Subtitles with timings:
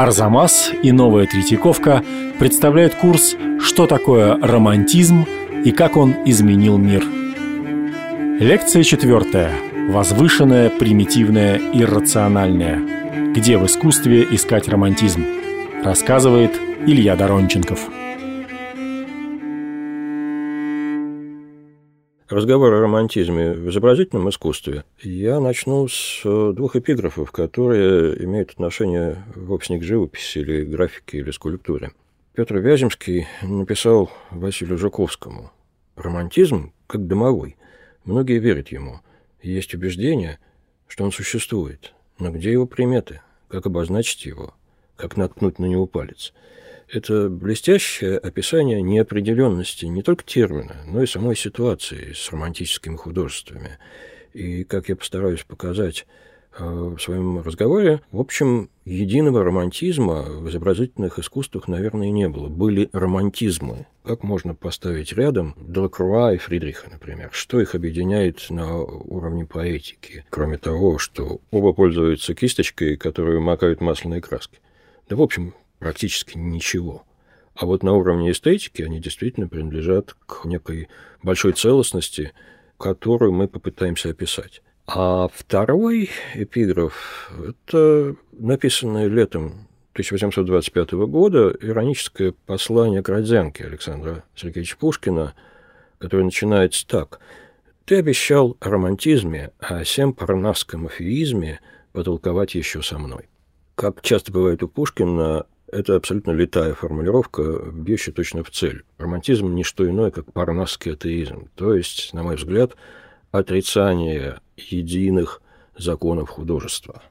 [0.00, 2.02] Арзамас и Новая Третьяковка
[2.38, 5.26] представляют курс «Что такое романтизм
[5.62, 7.04] и как он изменил мир».
[8.40, 9.52] Лекция четвертая.
[9.90, 12.80] Возвышенное, примитивное, иррациональное.
[13.34, 15.22] Где в искусстве искать романтизм?
[15.84, 17.80] Рассказывает Илья Доронченков.
[22.30, 29.24] Разговор о романтизме в изобразительном искусстве, я начну с э, двух эпиграфов, которые имеют отношение
[29.34, 31.92] вовсе не к живописи или графике или скульптуре.
[32.34, 35.50] Петр Вяземский написал Василию Жуковскому
[35.96, 37.56] «Романтизм как домовой.
[38.04, 39.00] Многие верят ему.
[39.42, 40.38] Есть убеждение,
[40.86, 41.92] что он существует.
[42.18, 43.20] Но где его приметы?
[43.48, 44.54] Как обозначить его?
[44.96, 46.32] Как наткнуть на него палец?»
[46.92, 53.78] Это блестящее описание неопределенности не только термина, но и самой ситуации с романтическими художествами.
[54.32, 56.04] И, как я постараюсь показать
[56.58, 62.48] э, в своем разговоре, в общем, единого романтизма в изобразительных искусствах, наверное, не было.
[62.48, 63.86] Были романтизмы.
[64.02, 67.28] Как можно поставить рядом Делакруа и Фридриха, например?
[67.30, 74.20] Что их объединяет на уровне поэтики, кроме того, что оба пользуются кисточкой, которую макают масляной
[74.20, 74.58] краской?
[75.08, 77.04] Да, в общем, практически ничего.
[77.56, 80.88] А вот на уровне эстетики они действительно принадлежат к некой
[81.22, 82.32] большой целостности,
[82.78, 84.62] которую мы попытаемся описать.
[84.86, 87.32] А второй эпиграф–
[87.66, 95.34] это написанное летом 1825 года ироническое послание к Родзянке Александра Сергеевича Пушкина,
[95.98, 97.20] которое начинается так.
[97.84, 101.60] «Ты обещал о романтизме, а о всем парнасском афеизме
[101.92, 103.28] потолковать еще со мной».
[103.74, 108.84] Как часто бывает у Пушкина, это абсолютно летая формулировка, бьющая точно в цель.
[108.98, 112.76] Романтизм– не что иное, как парнасский атеизм, то есть, на мой взгляд,
[113.30, 115.42] отрицание единых
[115.76, 117.02] законов художества.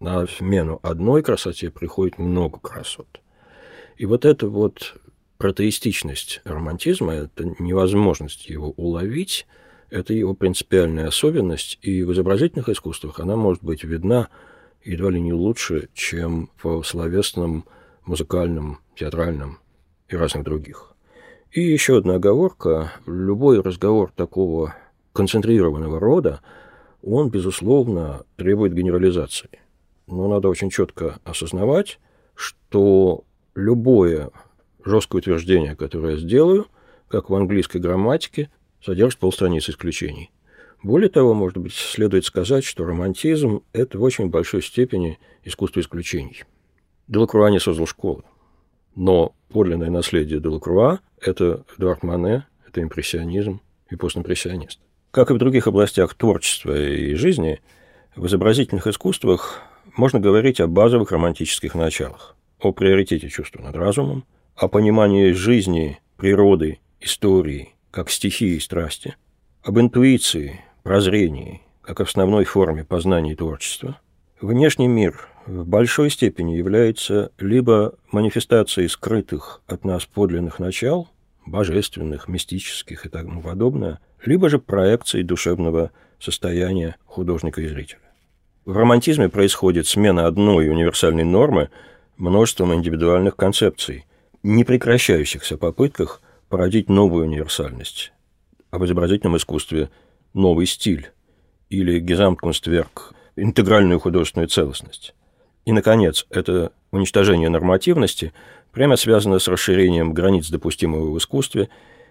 [0.00, 3.20] На смену одной красоте приходит много красот.
[3.96, 4.96] И вот эта вот
[5.38, 9.46] протеистичность романтизма, это невозможность его уловить,
[9.90, 14.28] это его принципиальная особенность, и в изобразительных искусствах она может быть видна
[14.84, 17.64] едва ли не лучше, чем в словесном
[18.06, 19.58] музыкальном, театральном
[20.08, 20.94] и разных других.
[21.52, 22.92] И еще одна оговорка.
[23.06, 24.74] Любой разговор такого
[25.12, 26.40] концентрированного рода,
[27.02, 29.60] он, безусловно, требует генерализации.
[30.06, 31.98] Но надо очень четко осознавать,
[32.34, 33.24] что
[33.54, 34.30] любое
[34.84, 36.66] жесткое утверждение, которое я сделаю,
[37.08, 38.50] как в английской грамматике,
[38.82, 40.30] содержит полстраницы исключений.
[40.82, 46.44] Более того, может быть, следует сказать, что романтизм– это в очень большой степени искусство исключений–
[47.08, 48.22] Делакруа не создал школы.
[48.94, 54.80] Но подлинное наследие Делакруа– это Эдуард Мане, это импрессионизм и постимпрессионист.
[55.10, 57.60] Как и в других областях творчества и жизни,
[58.14, 59.62] в изобразительных искусствах
[59.96, 64.24] можно говорить о базовых романтических началах, о приоритете чувства над разумом,
[64.54, 69.16] о понимании жизни, природы, истории, как стихии и страсти,
[69.62, 74.00] об интуиции, прозрении, как основной форме познания и творчества.
[74.40, 81.08] Внешний мир в большой степени является либо манифестацией скрытых от нас подлинных начал,
[81.46, 88.00] божественных, мистических и тому подобное, либо же проекцией душевного состояния художника и зрителя.
[88.64, 91.70] В романтизме происходит смена одной универсальной нормы
[92.16, 94.04] множеством индивидуальных концепций,
[94.42, 98.12] не прекращающихся попытках породить новую универсальность,
[98.72, 99.90] в изобразительном искусстве
[100.34, 101.10] новый стиль
[101.68, 105.14] или Gesamtkunstwerk– интегральную художественную целостность.
[105.66, 108.32] И, наконец, это уничтожение нормативности
[108.72, 111.68] прямо связано с расширением границ допустимого в искусстве,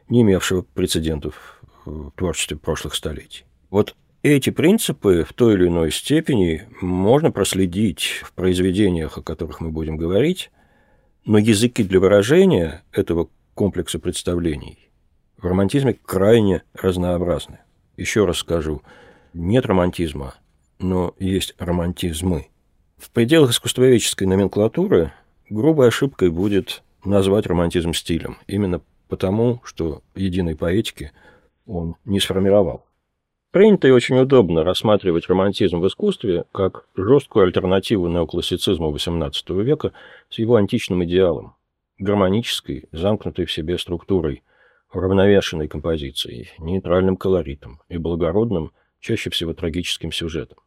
[0.10, 3.46] не имевшего прецедентов в творчестве прошлых столетий.
[3.70, 9.70] Вот эти принципы в той или иной степени можно проследить в произведениях, о которых мы
[9.70, 10.52] будем говорить,
[11.24, 14.90] но языки для выражения этого комплекса представлений
[15.38, 17.60] в романтизме крайне разнообразны.
[17.96, 18.82] Еще раз скажу,
[19.34, 20.36] нет романтизма,
[20.78, 22.50] но есть романтизмы–
[22.98, 25.12] в пределах искусствоведческой номенклатуры
[25.50, 31.12] грубой ошибкой будет назвать романтизм стилем, именно потому, что единой поэтики
[31.66, 32.86] он не сформировал.
[33.52, 39.94] Принято и очень удобно рассматривать романтизм в искусстве как жесткую альтернативу неоклассицизму XVIII века
[40.30, 41.56] с его античным идеалом,
[41.98, 44.44] гармонической, замкнутой в себе структурой,
[44.92, 50.58] уравновешенной композицией, нейтральным колоритом и благородным, чаще всего трагическим сюжетом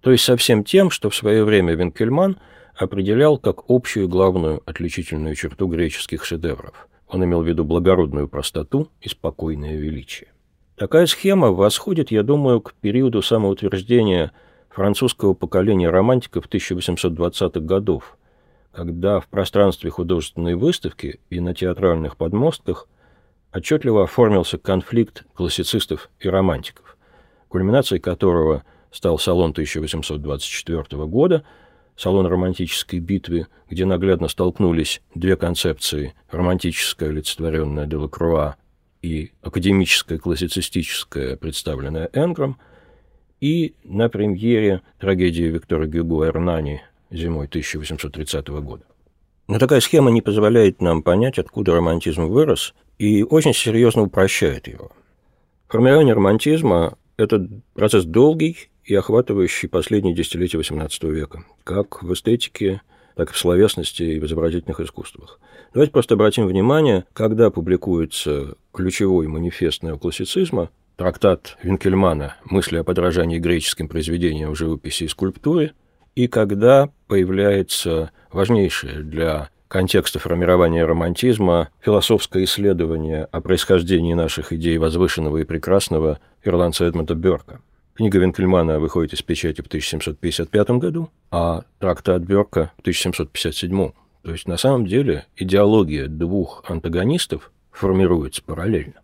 [0.00, 2.38] то есть со всем тем, что в свое время Винкельман
[2.76, 6.88] определял как общую главную отличительную черту греческих шедевров.
[7.08, 10.28] Он имел в виду благородную простоту и спокойное величие.
[10.76, 14.30] Такая схема восходит, я думаю, к периоду самоутверждения
[14.68, 18.16] французского поколения романтиков 1820-х годов,
[18.70, 22.86] когда в пространстве художественной выставки и на театральных подмостках
[23.52, 26.96] отчетливо оформился конфликт классицистов и романтиков,
[27.48, 31.44] кульминацией которого стал салон 1824 года,
[31.96, 38.56] салон романтической битвы, где наглядно столкнулись две концепции– романтическая, олицетворенная Делакруа,
[39.02, 42.58] и академическая, классицистическая, представленная Энгром,
[43.40, 48.84] и на премьере трагедии Виктора Гюго «Эрнани» зимой 1830 года.
[49.46, 54.90] Но такая схема не позволяет нам понять, откуда романтизм вырос, и очень серьезно упрощает его.
[55.68, 62.80] Формирование романтизма– это процесс долгий и охватывающий последние десятилетия XVIII века, как в эстетике,
[63.16, 65.38] так и в словесности и в изобразительных искусствах.
[65.74, 73.88] Давайте просто обратим внимание, когда публикуется ключевой манифест неоклассицизма, трактат Винкельмана «Мысли о подражании греческим
[73.88, 75.74] произведениям в живописи и скульптуре»,
[76.14, 85.36] и когда появляется важнейшее для контекста формирования романтизма философское исследование о происхождении наших идей возвышенного
[85.36, 87.60] и прекрасного ирландца Эдмонда Бёрка.
[87.98, 93.90] Книга Винкельмана выходит из печати в 1755 году, а трактат Бёрка в 1757.
[94.22, 99.00] То есть, на самом деле, идеология двух антагонистов формируется параллельно.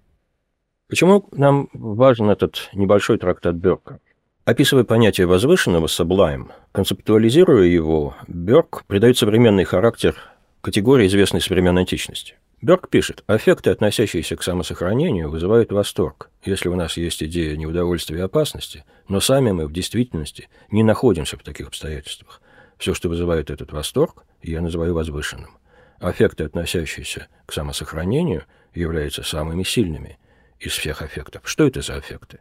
[0.88, 3.98] Почему нам важен этот небольшой трактат Бёрка?
[4.44, 10.14] Описывая понятие возвышенного sublime, концептуализируя его, Бёрк придает современный характер
[10.60, 12.36] категории, известной современной античности.
[12.64, 18.22] Бёрк пишет, аффекты, относящиеся к самосохранению, вызывают восторг, если у нас есть идея неудовольствия и
[18.22, 22.40] опасности, но сами мы в действительности не находимся в таких обстоятельствах.
[22.78, 25.58] Все, что вызывает этот восторг, я называю возвышенным.
[25.98, 28.44] Аффекты, относящиеся к самосохранению,
[28.74, 30.16] являются самыми сильными
[30.58, 31.42] из всех аффектов.
[31.44, 32.40] Что это за аффекты?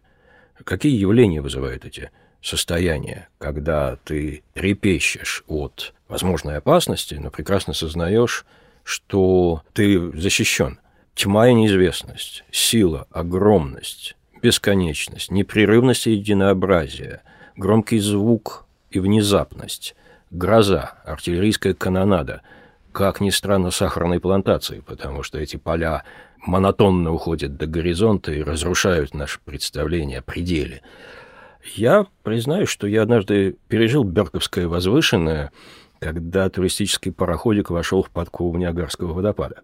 [0.63, 2.11] Какие явления вызывают эти
[2.41, 8.45] состояния, когда ты трепещешь от возможной опасности, но прекрасно сознаешь,
[8.83, 10.79] что ты защищен.
[11.15, 17.21] Тьма и неизвестность, сила, огромность, бесконечность, непрерывность и единообразие,
[17.55, 19.95] громкий звук и внезапность,
[20.31, 22.41] гроза, артиллерийская канонада,
[22.91, 26.03] как ни странно, сахарной плантации, потому что эти поля
[26.45, 30.81] монотонно уходят до горизонта и разрушают наше представление о пределе.
[31.75, 35.51] Я признаю, что я однажды пережил Берковское возвышенное,
[36.03, 39.61] когда туристический пароходик вошел в подкову Ниагарского водопада.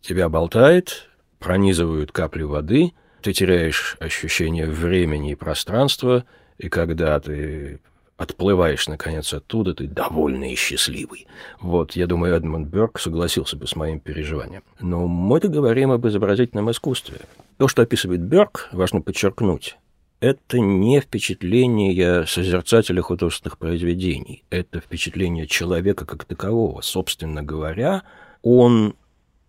[0.00, 2.92] Тебя болтает, пронизывают капли воды,
[3.22, 6.24] ты теряешь ощущение времени и пространства,
[6.58, 7.80] и когда ты
[8.16, 11.26] отплываешь, наконец, оттуда, ты довольный и счастливый.
[11.60, 14.62] Вот, я думаю, Эдмонд Бёрк согласился бы с моим переживанием.
[14.80, 17.18] Но мы-то говорим об изобразительном искусстве.
[17.58, 19.76] То, что описывает Бёрк, важно подчеркнуть,
[20.20, 26.80] это не впечатление созерцателя художественных произведений, это впечатление человека как такового.
[26.80, 28.02] Собственно говоря,
[28.42, 28.94] он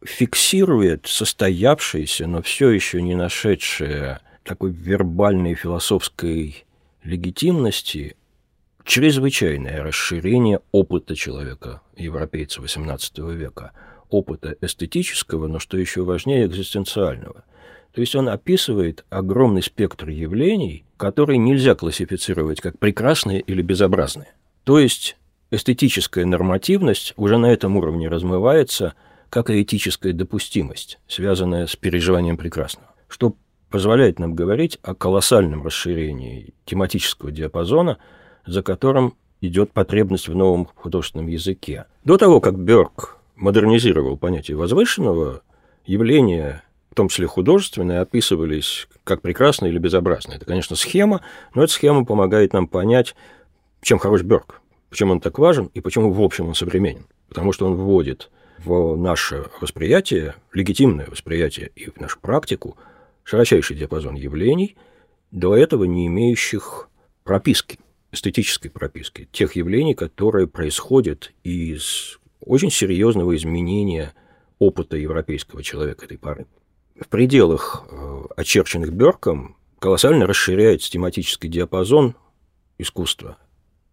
[0.04, 6.66] фиксирует состоявшееся, но все еще не нашедшее такой вербальной философской
[7.04, 8.16] легитимности
[8.84, 13.72] чрезвычайное расширение опыта человека, европейца XVIII века,
[14.10, 17.44] опыта эстетического, но что еще важнее, экзистенциального.
[17.98, 24.36] То есть он описывает огромный спектр явлений, которые нельзя классифицировать как прекрасные или безобразные.
[24.66, 25.18] То есть
[25.50, 28.94] эстетическая нормативность уже на этом уровне размывается,
[29.32, 33.36] как и этическая допустимость, связанная с переживанием прекрасного, что
[33.72, 37.98] позволяет нам говорить о колоссальном расширении тематического диапазона–
[38.48, 41.86] за которым идет потребность в новом художественном языке.
[42.04, 45.42] До того, как Бёрк модернизировал понятие возвышенного,
[45.86, 46.67] явления, в
[46.98, 50.38] том числе художественные, описывались как прекрасные или безобразные.
[50.38, 51.22] Это, конечно, схема,
[51.54, 53.16] но эта схема помогает нам понять,
[53.82, 57.06] чем хорош Бёрк, почему он так важен и почему, в общем, он современен.
[57.30, 62.76] Потому что он вводит в наше восприятие, легитимное восприятие и в нашу практику
[63.24, 64.76] широчайший диапазон явлений,
[65.30, 66.90] до этого не имеющих
[67.24, 67.78] прописки
[68.12, 74.14] эстетической прописки, тех явлений, которые происходят из очень серьезного изменения
[74.58, 76.48] опыта европейского человека этой поры.
[77.00, 82.16] В пределах, э, очерченных Бёрком, колоссально расширяется тематический диапазон
[82.78, 83.38] искусства.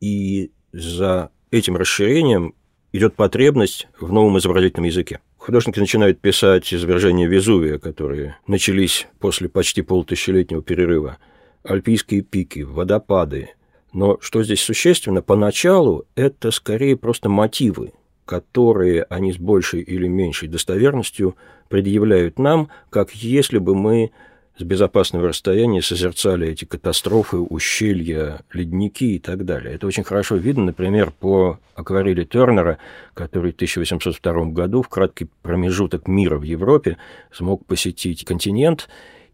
[0.01, 2.55] И за этим расширением
[2.93, 5.21] идет потребность в новом изобразительном языке.
[5.37, 11.19] Художники начинают писать извержения Везувия, которые начались после почти полутысячелетнего перерыва,
[11.65, 13.51] альпийские пики, водопады,
[13.93, 17.93] но что здесь существенно, поначалу это скорее просто мотивы,
[18.25, 21.37] которые они с большей или меньшей достоверностью
[21.69, 24.13] предъявляют нам, как если бы мы
[24.57, 29.75] с безопасного расстояния созерцали эти катастрофы, ущелья, ледники и так далее.
[29.75, 32.79] Это очень хорошо видно, например, по акварели Тернера,
[33.15, 36.99] который в 1802 году в краткий промежуток мира в Европе
[37.33, 38.89] смог посетить континент,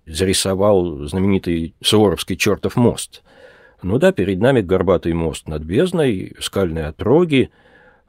[0.07, 3.23] зарисовал знаменитый Суворовский чертов мост.
[3.83, 7.51] Ну да, перед нами горбатый мост над бездной, скальные отроги,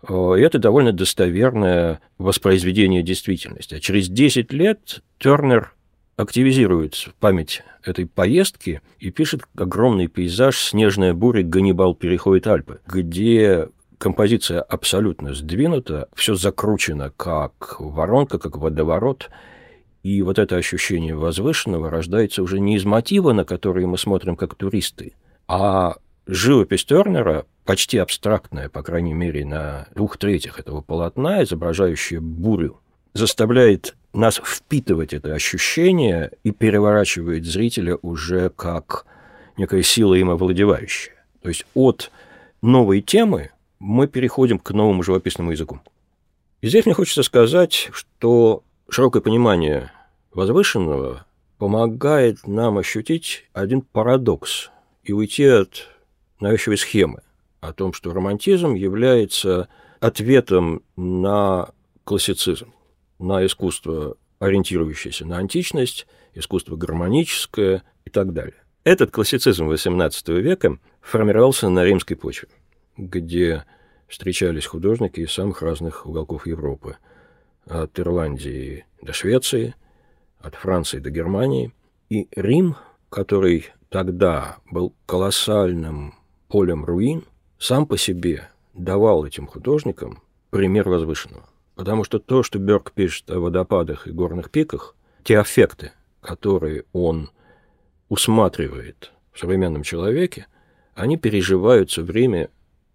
[0.08, 3.76] и это довольно достоверное воспроизведение действительности.
[3.76, 5.74] А через 10 лет Тернер
[6.18, 11.44] активизирует память этой поездки и пишет огромный пейзаж «Снежная буря.
[11.44, 19.30] Ганнибал переходит Альпы», где композиция абсолютно сдвинута, все закручено как воронка, как водоворот,
[20.04, 24.56] и вот это ощущение возвышенного рождается уже не из мотива, на который мы смотрим как
[24.56, 25.14] туристы,
[25.48, 32.80] а живопись Тернера, почти абстрактная, по крайней мере, на двух третьих этого полотна, изображающая бурю,
[33.14, 39.06] заставляет нас впитывать это ощущение и переворачивает зрителя уже как
[39.58, 41.14] некая сила им овладевающая.
[41.42, 42.12] То есть от
[42.62, 45.80] новой темы мы переходим к новому живописному языку.
[46.62, 49.92] И здесь мне хочется сказать, что широкое понимание
[50.34, 51.26] возвышенного
[51.58, 54.70] помогает нам ощутить один парадокс
[55.04, 55.88] и уйти от
[56.42, 57.22] навязчивой схемы
[57.60, 59.70] о том, что романтизм является
[60.00, 61.70] ответом на
[62.04, 62.74] классицизм
[63.22, 68.56] на искусство, ориентирующееся на античность, искусство гармоническое и так далее.
[68.84, 72.50] Этот классицизм XVIII века формировался на римской почве,
[72.98, 73.66] где
[74.08, 76.98] встречались художники из самых разных уголков Европы,
[77.68, 79.76] от Ирландии до Швеции,
[80.40, 81.72] от Франции до Германии.
[82.10, 82.76] И Рим,
[83.10, 86.16] который тогда был колоссальным
[86.52, 87.24] полем руин,
[87.58, 91.46] сам по себе давал этим художникам пример возвышенного.
[91.76, 97.30] Потому что то, что Берг пишет о водопадах и горных пиках, те аффекты, которые он
[98.10, 100.48] усматривает в современном человеке,
[100.94, 102.50] они переживаются в Риме,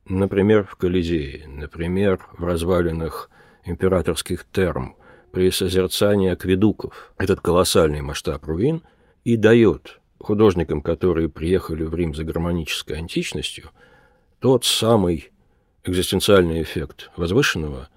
[0.04, 3.30] например, в Колизее, например, в развалинах
[3.64, 4.96] императорских терм,
[5.32, 7.14] при созерцании акведуков.
[7.16, 8.82] Этот колоссальный масштаб руин
[9.25, 13.70] и дает художникам, которые приехали в Рим за гармонической античностью,
[14.40, 15.30] тот самый
[15.85, 17.88] экзистенциальный эффект возвышенного–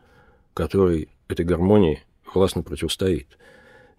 [0.60, 3.38] который этой гармонии властно противостоит.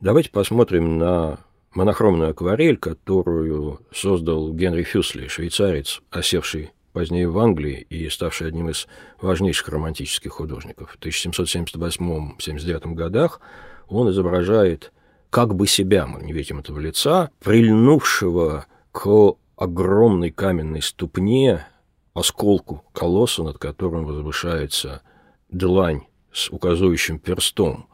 [0.01, 1.39] Давайте посмотрим на
[1.73, 8.89] монохромную акварель, которую создал Генри Фюсли, швейцарец, осевший позднее в Англии и ставший одним из
[9.23, 10.91] важнейших романтических художников.
[10.91, 13.41] В 1778-79 годах
[13.89, 14.93] он изображает
[15.31, 21.67] как бы себя, мы не видим этого лица, прильнувшего к огромной каменной ступне,
[22.15, 25.03] осколку колосса, над которым возвышается
[25.49, 27.87] длань с указывающим перстом.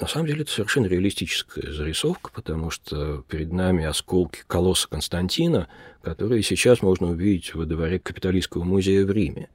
[0.00, 5.68] На самом деле это совершенно реалистическая зарисовка, потому что перед нами осколки колосса Константина,
[6.02, 9.48] которые сейчас можно увидеть во дворе капиталистского музея в Риме.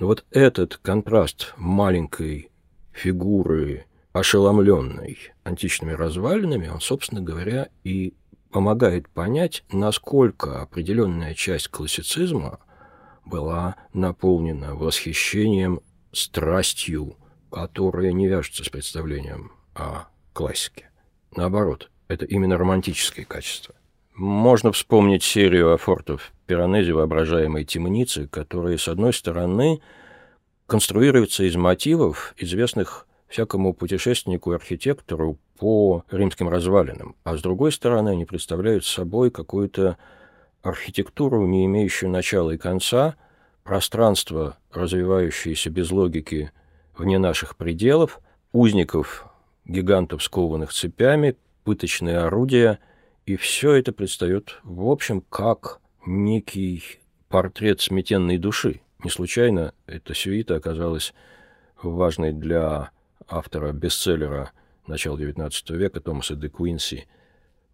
[0.00, 2.50] Но вот этот контраст маленькой
[2.92, 8.14] фигуры, ошеломленной античными развалинами, он, собственно говоря, и
[8.50, 12.60] помогает понять, насколько определенная часть классицизма
[13.24, 15.80] была наполнена восхищением
[16.12, 17.16] страстью,
[17.50, 20.90] которая не вяжется с представлением о классике.
[21.36, 23.74] Наоборот, это именно романтические качества.
[24.14, 29.80] Можно вспомнить серию афортов Пиранези воображаемой темницы, которые, с одной стороны,
[30.66, 38.10] конструируются из мотивов, известных всякому путешественнику и архитектору по римским развалинам, а с другой стороны,
[38.10, 39.96] они представляют собой какую-то
[40.62, 43.16] архитектуру, не имеющую начала и конца–
[43.68, 46.52] пространство, развивающееся без логики
[46.96, 48.18] вне наших пределов,
[48.50, 49.26] узников,
[49.66, 52.78] гигантов, скованных цепями, пыточные орудия,
[53.26, 56.82] и все это предстает, в общем, как некий
[57.28, 58.80] портрет сметенной души.
[59.04, 61.12] Не случайно эта сюита оказалась
[61.82, 62.90] важной для
[63.28, 64.52] автора бестселлера
[64.86, 67.06] начала XIX века Томаса де Куинси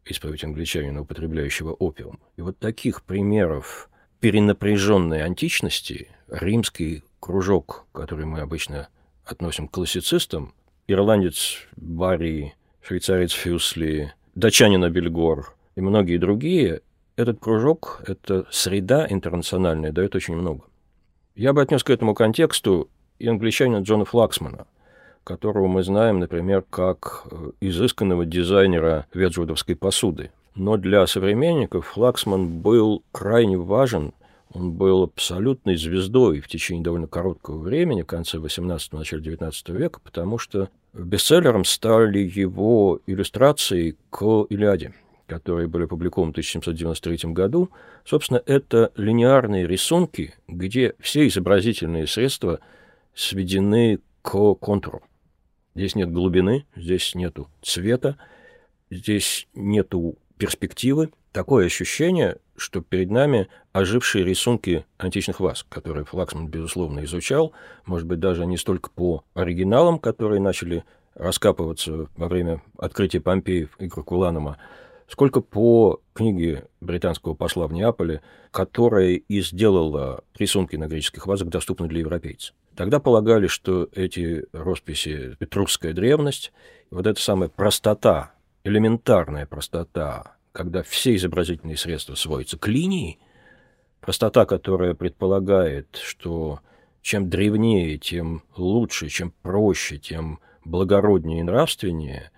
[0.05, 2.19] «Исповедь англичанина, употребляющего опиум».
[2.37, 3.89] И вот таких примеров
[4.21, 8.89] перенапряженной античности римский кружок, который мы обычно
[9.25, 10.55] относим к классицистам,
[10.87, 16.83] ирландец Барри, швейцарец Фюсли, датчанин Бельгор и многие другие,
[17.17, 20.65] этот кружок, эта среда интернациональная дает очень много.
[21.35, 24.67] Я бы отнес к этому контексту и англичанина Джона Флаксмана,
[25.25, 33.03] которого мы знаем, например, как э, изысканного дизайнера веджвудовской посуды– но для современников Флаксман был
[33.13, 34.13] крайне важен.
[34.53, 39.99] Он был абсолютной звездой в течение довольно короткого времени, в конце 18-го, начале 19 века,
[40.05, 44.95] потому что бестселлером стали его иллюстрации к Илиаде,
[45.27, 47.71] которые были опубликованы в 1793 году,
[48.05, 52.61] собственно, это линеарные рисунки, где все изобразительные средства
[53.13, 55.03] сведены к контуру.
[55.75, 58.17] Здесь нет глубины, здесь нету цвета,
[58.91, 61.11] здесь нету перспективы.
[61.33, 67.53] Такое ощущение, что перед нами ожившие рисунки античных ваз, которые Флаксман, безусловно, изучал,
[67.87, 73.89] может быть, даже не столько по оригиналам, которые начали раскапываться во время открытия Помпеев и
[73.89, 74.59] Кракуланума,
[75.09, 81.89] сколько по книге британского посла в Неаполе, которая и сделала рисунки на греческих вазах доступны
[81.89, 82.55] для европейцев.
[82.77, 86.53] Тогда полагали, что эти росписи– этрусская древность,
[86.91, 88.33] вот эта самая простота,
[88.65, 93.19] элементарная простота, когда все изобразительные средства сводятся к линии,
[94.01, 96.61] простота, которая предполагает, что
[97.01, 102.31] чем древнее, тем лучше, чем проще, тем благороднее и нравственнее,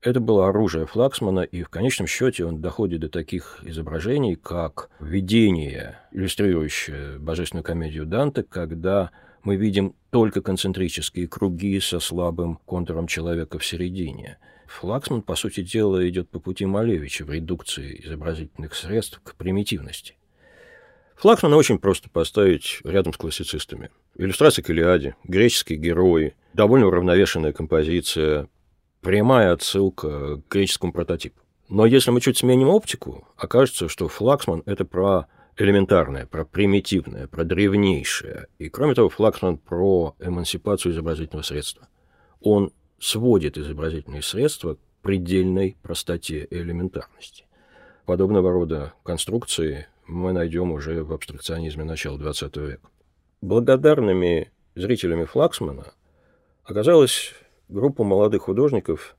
[0.00, 5.98] это было оружие Флаксмана, и в конечном счете он доходит до таких изображений, как видение,
[6.12, 9.10] иллюстрирующее божественную комедию Данте, когда
[9.48, 14.36] мы видим только концентрические круги со слабым контуром человека в середине.
[14.66, 20.16] Флаксман, по сути дела, идет по пути Малевича в редукции изобразительных средств к примитивности.
[21.16, 23.88] Флаксмана очень просто поставить рядом с классицистами.
[24.18, 28.50] Иллюстрации к Илиаде, греческие герои, довольно уравновешенная композиция,
[29.00, 31.40] прямая отсылка к греческому прототипу.
[31.70, 35.26] Но если мы чуть сменим оптику, окажется, что Флаксман— это про
[35.58, 38.46] элементарное, про примитивное, про древнейшее.
[38.58, 41.88] И, кроме того, Флаксман про эмансипацию изобразительного средства.
[42.40, 47.44] Он сводит изобразительные средства к предельной простоте и элементарности.
[48.06, 52.88] Подобного рода конструкции мы найдем уже в абстракционизме начала XX века.
[53.40, 55.92] Благодарными зрителями Флаксмана
[56.64, 57.34] оказалась
[57.68, 59.16] группа молодых художников,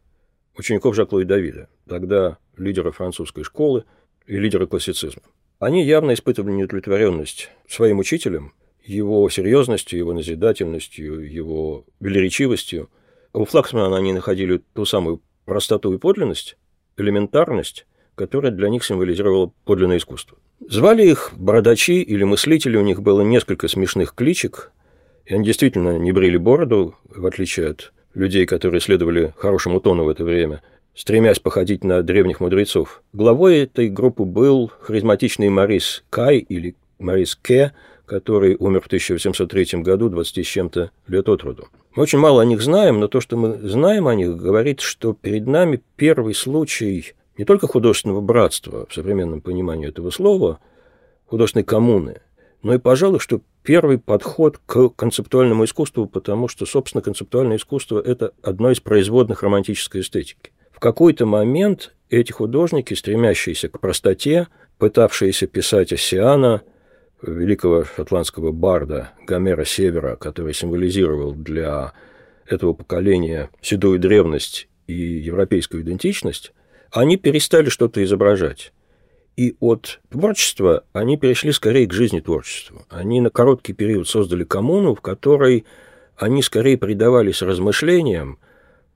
[0.58, 3.86] учеников Жакло и Давида, тогда лидера французской школы
[4.26, 5.24] и лидера классицизма.
[5.60, 12.90] Они явно испытывали неудовлетворенность своим учителем, его серьезностью, его назидательностью, его велеречивостью.
[13.34, 16.58] У Флаксмана они находили ту самую простоту и подлинность,
[16.96, 20.38] элементарность, которая для них символизировала подлинное искусство.
[20.66, 24.72] Звали их бородачи или мыслители, у них было несколько смешных кличек,
[25.26, 30.10] и они действительно не брили бороду, в отличие от людей, которые следовали хорошему тону в
[30.10, 30.62] это время,
[31.00, 33.02] стремясь походить на древних мудрецов.
[33.14, 37.72] Главой этой группы был харизматичный Марис Кай или Марис Ке,
[38.06, 41.70] который умер в 1803 году, 20 с чем-то лет от роду.
[41.96, 45.14] Мы очень мало о них знаем, но то, что мы знаем о них, говорит, что
[45.14, 50.60] перед нами первый случай не только художественного братства в современном понимании этого слова,
[51.28, 52.20] художественной коммуны,
[52.62, 58.34] но и, пожалуй, что первый подход к концептуальному искусству, потому что, собственно, концептуальное искусство– это
[58.42, 60.52] одно из производных романтической эстетики.
[60.80, 66.62] В какой-то момент эти художники, стремящиеся к простоте, пытавшиеся писать Оссиана,
[67.22, 71.92] великого шотландского барда Гомера Севера, который символизировал для
[72.46, 76.54] этого поколения седую древность и европейскую идентичность,
[76.92, 78.72] они перестали что-то изображать.
[79.36, 82.86] И от творчества они перешли скорее к жизни творчества.
[82.88, 85.66] Они на короткий период создали коммуну, в которой
[86.16, 88.40] они скорее предавались размышлениям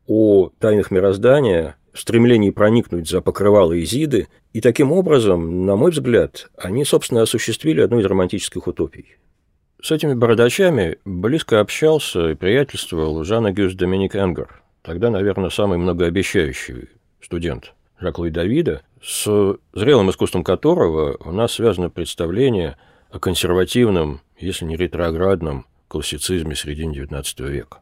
[0.08, 6.86] о тайнах мироздания, стремлении проникнуть за покрывало Изиды, и таким образом, на мой взгляд, они,
[6.86, 9.18] собственно, осуществили одну из романтических утопий.
[9.82, 16.90] С этими бородачами близко общался и приятельствовал Жан Агюст Доминик Энгер, тогда, наверное, самый многообещающий
[17.22, 22.78] студент Жак Луи Давида, с зрелым искусством которого у нас связано представление
[23.10, 27.80] о консервативном, если не ретроградном, классицизме середины XIX века.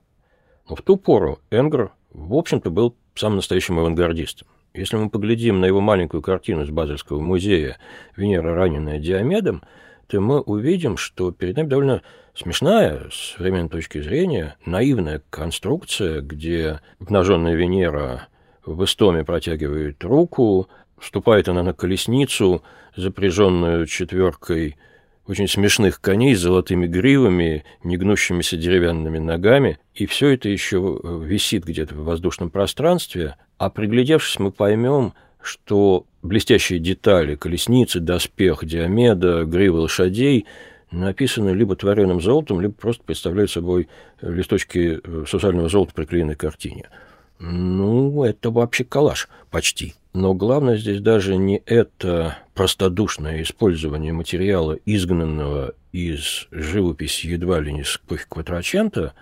[0.69, 4.47] Но в ту пору Энгер, в общем-то, был самым настоящим авангардистом.
[4.73, 7.77] Если мы поглядим на его маленькую картину из Базельского музея
[8.15, 9.63] «Венера, раненая Диомедом»,
[10.07, 12.01] то мы увидим, что перед нами довольно
[12.33, 18.27] смешная, с современной точки зрения, наивная конструкция, где обнаженная Венера
[18.65, 22.63] в истоме протягивает руку, вступает она на колесницу,
[22.95, 24.77] запряженную четверкой
[25.27, 31.95] очень смешных коней с золотыми гривами, негнущимися деревянными ногами, и все это еще висит где-то
[31.95, 40.45] в воздушном пространстве, а приглядевшись, мы поймем, что блестящие детали, колесницы, доспех, диомеда, гривы лошадей
[40.91, 43.87] написаны либо творенным золотом, либо просто представляют собой
[44.21, 46.89] листочки сусального золота, приклеенной к картине.
[47.43, 49.95] Ну, это вообще калаш почти.
[50.13, 57.83] Но главное здесь даже не это простодушное использование материала, изгнанного из живописи едва ли не
[57.83, 59.13] с эпохи Кватрачента,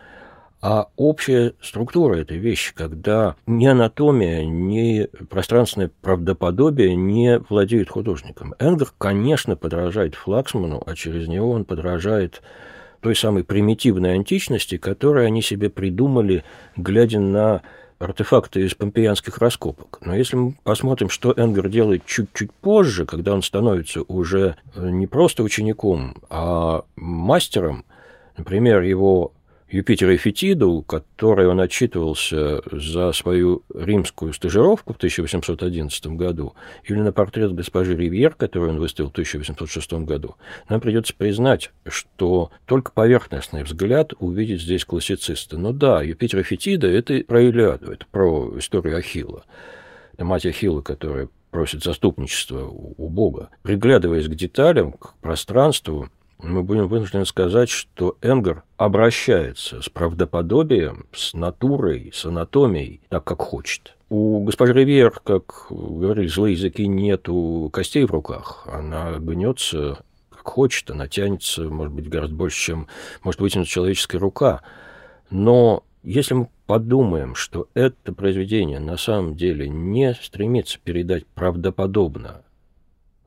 [0.61, 8.53] а общая структура этой вещи, когда ни анатомия, ни пространственное правдоподобие не владеют художником.
[8.59, 12.41] Энгер, конечно, подражает Флаксману, а через него он подражает
[12.99, 16.43] той самой примитивной античности, которую они себе придумали,
[16.75, 17.61] глядя на
[17.99, 19.99] артефакты из помпеянских раскопок.
[20.01, 25.43] Но если мы посмотрим, что Энгер делает чуть-чуть позже, когда он становится уже не просто
[25.43, 27.85] учеником, а мастером,
[28.37, 29.33] например, его
[29.71, 37.11] Юпитера и Фетиду, который он отчитывался за свою римскую стажировку в 1811 году, или на
[37.11, 40.35] портрет госпожи Ривьер, который он выставил в 1806 году,
[40.69, 45.57] нам придется признать, что только поверхностный взгляд увидит здесь классициста.
[45.57, 49.43] Ну да, Юпитер и Фетида– это про Илиаду, это про историю Ахилла.
[50.13, 53.49] Это мать Ахилла, которая просит заступничества у Бога.
[53.63, 61.33] Приглядываясь к деталям, к пространству, мы будем вынуждены сказать, что Энгер обращается с правдоподобием, с
[61.33, 63.95] натурой, с анатомией, так, как хочет.
[64.09, 68.67] У госпожи Ривьер, как говорили злые языки, нету костей в руках.
[68.71, 69.99] Она гнется
[70.29, 72.87] как хочет, она тянется, может быть, гораздо больше, чем
[73.21, 74.61] может вытянуть человеческая рука.
[75.29, 82.41] Но если мы подумаем, что это произведение на самом деле не стремится передать правдоподобно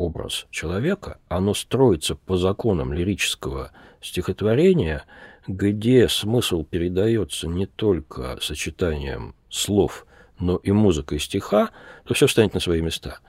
[0.02, 5.04] образ человека, оно строится по законам лирического стихотворения,
[5.46, 10.06] где смысл передается не только сочетанием слов,
[10.38, 11.70] но и музыкой стиха,
[12.04, 13.20] то все встанет на свои места.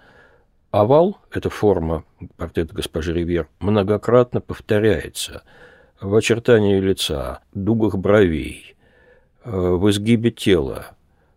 [0.71, 2.03] Овал, эта форма
[2.37, 5.43] портрета госпожи Ривьер, многократно повторяется
[6.01, 8.75] в очертании лица, дугах бровей,
[9.43, 10.87] э, в изгибе тела,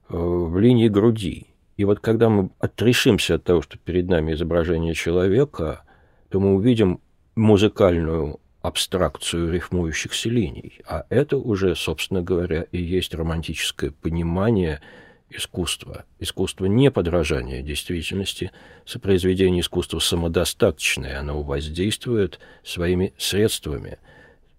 [0.09, 4.95] э, в линии груди– и вот когда мы отрешимся от того, что перед нами изображение
[4.95, 5.83] человека,
[6.31, 7.01] то мы увидим
[7.35, 10.81] музыкальную абстракцию рифмующихся линий.
[10.87, 14.81] А это уже, собственно говоря, и есть романтическое понимание
[15.29, 16.05] искусства.
[16.19, 18.53] Искусство не подражание действительности,
[18.87, 23.99] сопроизведение искусства самодостаточное, оно воздействует своими средствами,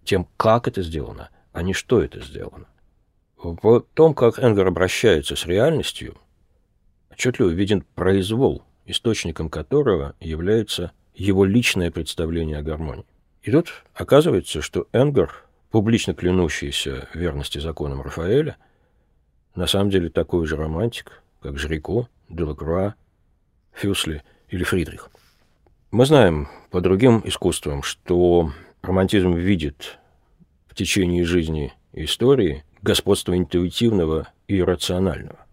[0.04, 2.68] тем, как это сделано, а не что это сделано.
[3.38, 6.16] В том, как Энгер обращается с реальностью–
[7.18, 13.06] отчетливо виден произвол, источником которого является его личное представление о гармонии.
[13.42, 15.34] И тут оказывается, что Энгар,
[15.72, 18.58] публично клянущийся верности законам Рафаэля,
[19.56, 22.94] на самом деле такой же романтик, как Жрико, Делакруа,
[23.74, 25.10] Фюсли или Фридрих.
[25.90, 28.52] Мы знаем по другим искусствам, что
[28.84, 29.98] романтизм видит
[30.68, 35.47] в течение жизни и истории господство интуитивного и рационального.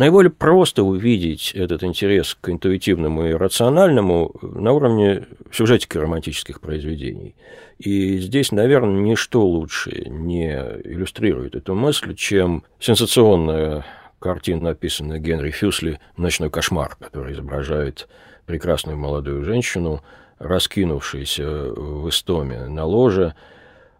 [0.00, 7.34] Наиболее просто увидеть этот интерес к интуитивному и рациональному на уровне сюжетики романтических произведений.
[7.78, 10.52] И здесь, наверное, ничто лучше не
[10.84, 13.84] иллюстрирует эту мысль, чем сенсационная
[14.20, 18.08] картина, написанная Генри Фюсли «Ночной кошмар», который изображает
[18.46, 20.00] прекрасную молодую женщину,
[20.38, 23.34] раскинувшуюся в истоме на ложе,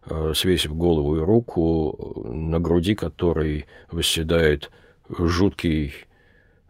[0.06, 4.70] э, свесив голову и руку, на груди которой восседает
[5.18, 5.94] жуткий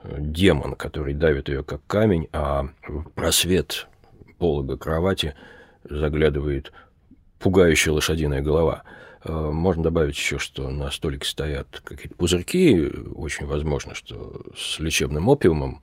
[0.02, 3.86] э, демон, который давит ее как камень, а в просвет
[4.38, 5.34] полога кровати
[5.84, 6.72] заглядывает
[7.38, 8.82] пугающая лошадиная голова.
[9.24, 15.28] Э, можно добавить еще, что на столике стоят какие-то пузырьки, очень возможно, что с лечебным
[15.28, 15.82] опиумом.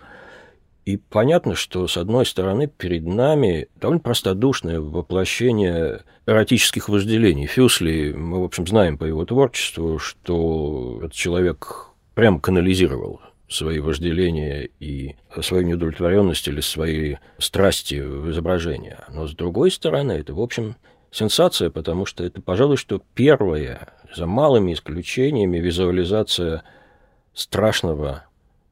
[0.86, 7.46] И понятно, что, с одной стороны, перед нами довольно простодушное воплощение эротических вожделений.
[7.46, 14.70] Фюсли, мы, в общем, знаем по его творчеству, что этот человек прям канализировал свои вожделения
[14.80, 18.98] и свою неудовлетворенность или свои страсти в изображение.
[19.10, 20.78] Но с другой стороны, это, в общем,
[21.12, 26.64] сенсация, потому что это, пожалуй, что первая, за малыми исключениями, визуализация
[27.36, 28.24] страшного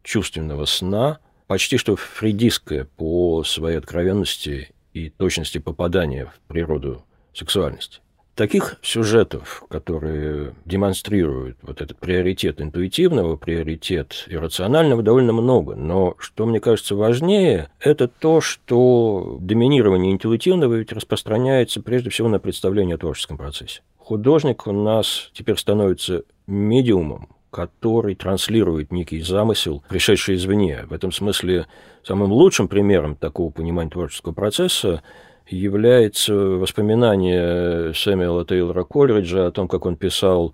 [0.02, 8.00] чувственного сна, почти что фридистская по своей откровенности и точности попадания в природу сексуальности.
[8.36, 15.76] Таких сюжетов, которые демонстрируют вот этот приоритет интуитивного, приоритет иррационального, довольно много.
[15.76, 22.40] Но что мне кажется важнее, это то, что доминирование интуитивного ведь распространяется прежде всего на
[22.40, 23.82] представление о творческом процессе.
[23.98, 30.84] Художник у нас теперь становится медиумом, который транслирует некий замысел, пришедший извне.
[30.90, 31.68] В этом смысле
[32.04, 35.04] самым лучшим примером такого понимания творческого процесса
[35.48, 40.54] является воспоминание Сэмюэла Тейлора Колриджа о том, как он писал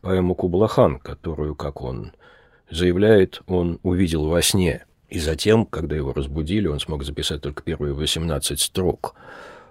[0.00, 2.12] поэму «Кублахан», которую, как он
[2.70, 4.84] заявляет, он увидел во сне.
[5.08, 9.14] И затем, когда его разбудили, он смог записать только первые 18 строк,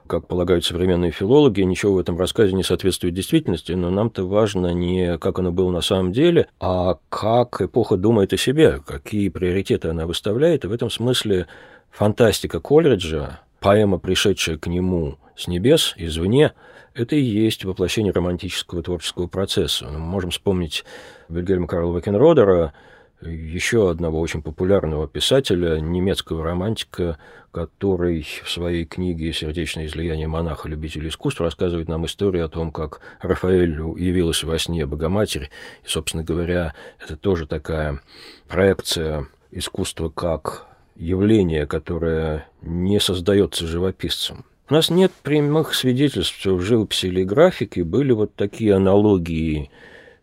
[0.07, 5.17] как полагают современные филологи, ничего в этом рассказе не соответствует действительности, но нам-то важно не
[5.17, 10.05] как оно было на самом деле, а как эпоха думает о себе, какие приоритеты она
[10.05, 10.65] выставляет.
[10.65, 11.47] И в этом смысле
[11.89, 16.53] фантастика Колриджа, поэма, пришедшая к нему с небес, извне,
[16.93, 19.87] это и есть воплощение романтического творческого процесса.
[19.87, 20.83] Мы можем вспомнить
[21.29, 22.73] Вильгельма Карла Вакенродера,
[23.21, 27.19] еще одного очень популярного писателя, немецкого романтика,
[27.51, 32.99] который в своей книге «Сердечное излияние монаха любителя искусства» рассказывает нам историю о том, как
[33.21, 35.51] Рафаэлю явилась во сне Богоматерь.
[35.85, 38.01] И, собственно говоря, это тоже такая
[38.47, 44.45] проекция искусства как явление, которое не создается живописцем.
[44.69, 49.69] У нас нет прямых свидетельств, что в живописи или графике были вот такие аналогии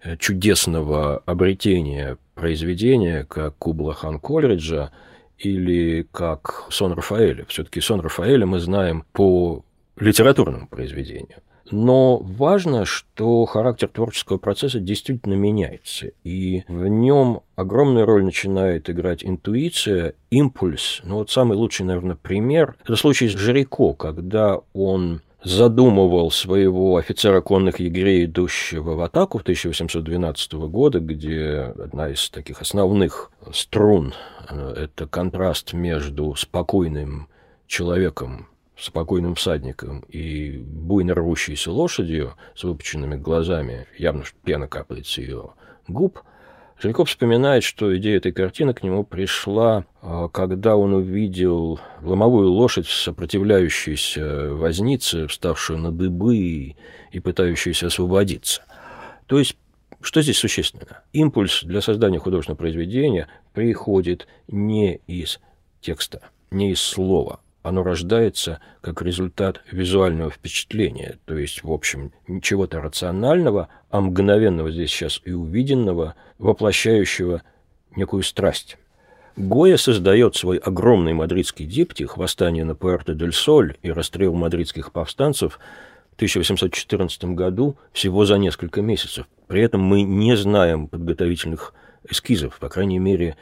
[0.02, 4.90] э, чудесного обретения произведения, как Кубла хан Колриджа
[5.38, 7.44] или как Сон Рафаэля.
[7.48, 9.64] Все-таки Сон Рафаэля мы знаем по
[9.98, 11.42] литературному произведению.
[11.70, 19.24] Но важно, что характер творческого процесса действительно меняется, и в нем огромную роль начинает играть
[19.24, 21.00] интуиция, импульс.
[21.04, 27.40] Ну вот самый лучший, наверное, пример– это случай с Жирико, когда он задумывал своего офицера
[27.40, 34.14] конных егерей, идущего в атаку в 1812 года, где одна из таких основных струн
[34.50, 37.28] э,– это контраст между спокойным
[37.66, 38.48] человеком,
[38.78, 45.50] спокойным всадником и буйно рвущейся лошадью с выпученными глазами, явно пена капает с ее
[45.86, 46.20] губ–
[46.80, 52.86] Жильков вспоминает, что идея этой картины к нему пришла, а, когда он увидел ломовую лошадь,
[52.86, 56.76] сопротивляющуюся вознице, вставшую на дыбы
[57.10, 58.62] и пытающуюся освободиться.
[59.26, 59.56] То есть,
[60.00, 61.02] что здесь существенно?
[61.12, 65.40] Импульс для создания художественного произведения приходит не из
[65.80, 72.80] текста, не из слова, оно рождается как результат визуального впечатления, то есть, в общем, чего-то
[72.80, 77.42] рационального, а мгновенного здесь сейчас и увиденного, воплощающего
[77.96, 78.78] некую страсть.
[79.36, 85.60] Гоя создает свой огромный мадридский диптих «Восстание на Пуэрто-дель-Соль» и расстрел мадридских повстанцев
[86.10, 89.26] в 1814 году всего за несколько месяцев.
[89.46, 91.72] При этом мы не знаем подготовительных
[92.08, 93.36] эскизов, по крайней мере,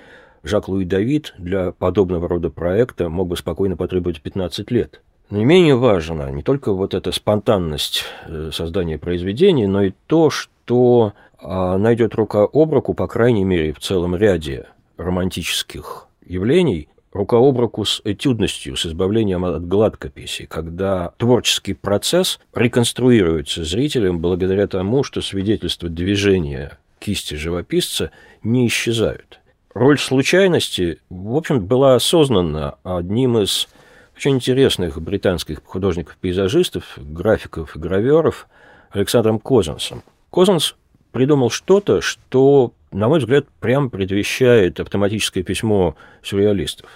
[0.46, 5.02] Жак-Луи Давид для подобного рода проекта мог бы спокойно потребовать 15 лет.
[5.28, 11.14] Не менее важно не только вот эта спонтанность э, создания произведений, но и то, что
[11.38, 17.58] а, найдет рука об руку, по крайней мере, в целом ряде романтических явлений, рука об
[17.58, 25.20] руку с этюдностью, с избавлением от гладкописи, когда творческий процесс реконструируется зрителем благодаря тому, что
[25.20, 28.10] свидетельства движения кисти живописца
[28.42, 29.40] не исчезают.
[29.76, 33.68] Роль случайности, в общем, была осознана одним из
[34.16, 38.48] очень интересных британских художников-пейзажистов, графиков и граверов
[38.90, 40.02] Александром Козенсом.
[40.30, 40.76] Козенс
[41.12, 46.88] придумал что-то, что, на мой взгляд, прямо предвещает автоматическое письмо сюрреалистов.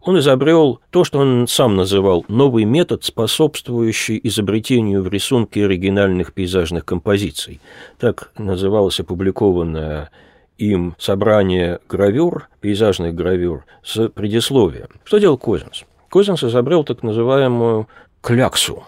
[0.00, 6.84] Он изобрел то, что он сам называл новый метод, способствующий изобретению в рисунке оригинальных пейзажных
[6.84, 7.60] композиций.
[7.96, 10.10] Так называлась опубликованная
[10.58, 14.88] им собрание гравюр, пейзажных гравюр, с предисловием.
[15.04, 15.84] Что делал Козинс?
[16.10, 17.88] Козинс изобрел так называемую
[18.20, 18.84] кляксу.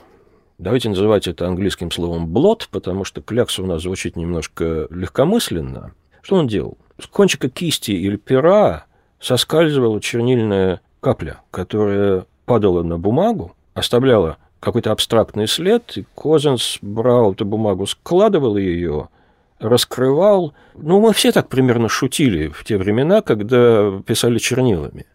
[0.59, 5.95] Давайте называть это английским словом блот, потому что клякса у нас звучит немножко легкомысленно.
[6.21, 6.77] Что он делал?
[7.01, 8.85] С кончика кисти или пера
[9.21, 17.47] соскальзывала чернильная капля, которая падала на бумагу, оставляла какой-то абстрактный след, и Козинс брал эту
[17.47, 19.09] бумагу, складывал ее–
[19.61, 20.55] раскрывал.
[20.75, 25.07] Ну, мы все так примерно шутили в те времена, когда писали чернилами.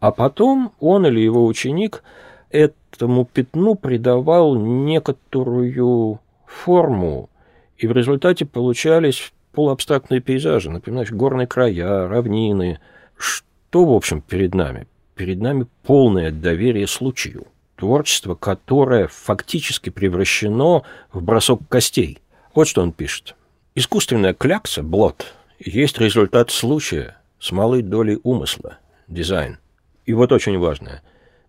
[0.00, 2.02] А потом он или его ученик
[2.50, 7.30] этому пятну придавал некоторую форму,
[7.76, 12.80] и в результате получались полуабстрактные пейзажи, например, горные края, равнины.
[13.16, 14.86] Что, в общем, перед нами?
[15.14, 17.46] Перед нами полное доверие случаю.
[17.76, 22.18] Творчество, которое фактически превращено в бросок костей.
[22.54, 23.34] Вот что он пишет.
[23.76, 29.58] Искусственная клякса, блот, есть результат случая с малой долей умысла, дизайн.
[30.06, 31.02] И вот очень важное.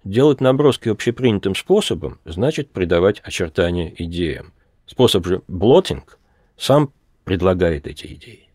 [0.03, 4.53] Делать наброски общепринятым способом значит придавать очертания идеям.
[4.87, 6.17] Способ же блотинг
[6.57, 6.91] сам
[7.25, 8.49] предлагает эти идеи.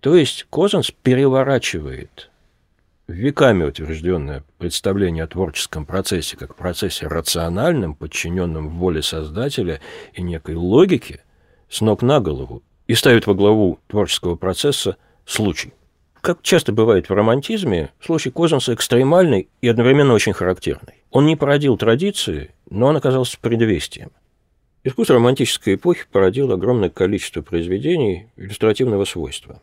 [0.00, 2.28] То есть Козанс переворачивает
[3.06, 9.80] веками утвержденное представление о творческом процессе как процессе рациональном, подчиненном воле создателя
[10.12, 11.22] и некой логике,
[11.68, 15.72] с ног на голову и ставит во главу творческого процесса случай.
[16.20, 21.04] как часто бывает в романтизме, случай Козинса экстремальный и одновременно очень характерный.
[21.12, 24.10] Он не породил традиции, но он оказался предвестием.
[24.82, 29.60] Искусство романтической эпохи породило огромное количество произведений иллюстративного свойства.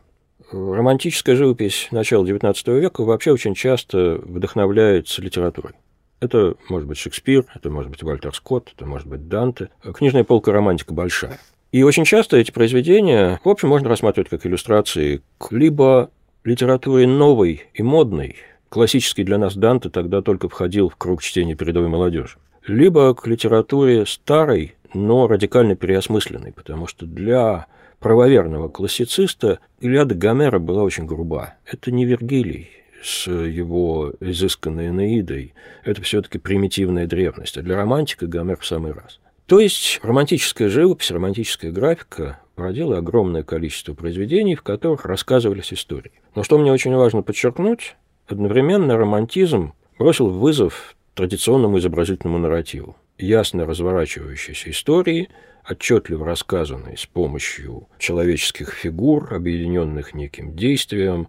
[0.50, 5.74] Романтическая живопись начала XIX века вообще очень часто вдохновляется литературой.
[6.20, 9.68] Это может быть Шекспир, это может быть Вальтер Скотт, это может быть Данте.
[9.94, 11.38] Книжная полка романтика большая.
[11.74, 16.12] И очень часто эти произведения, в общем, можно рассматривать как иллюстрации к либо
[16.44, 18.36] литературе новой и модной,
[18.68, 24.06] классический для нас Данте тогда только входил в круг чтения передовой молодежи, либо к литературе
[24.06, 27.66] старой, но радикально переосмысленной, потому что для
[27.98, 31.54] правоверного классициста Илиада Гомера была очень груба.
[31.66, 32.70] Это не Вергилий
[33.02, 39.18] с его изысканной Энеидой, это все-таки примитивная древность, а для романтика Гомер в самый раз.
[39.46, 46.12] То есть романтическая живопись, романтическая графика породила огромное количество произведений, в которых рассказывались истории.
[46.34, 54.70] Но что мне очень важно подчеркнуть, одновременно романтизм бросил вызов традиционному изобразительному нарративу ясно разворачивающейся
[54.70, 55.28] истории,
[55.68, 61.28] отчетливо рассказанной с помощью человеческих фигур, объединенных неким действием,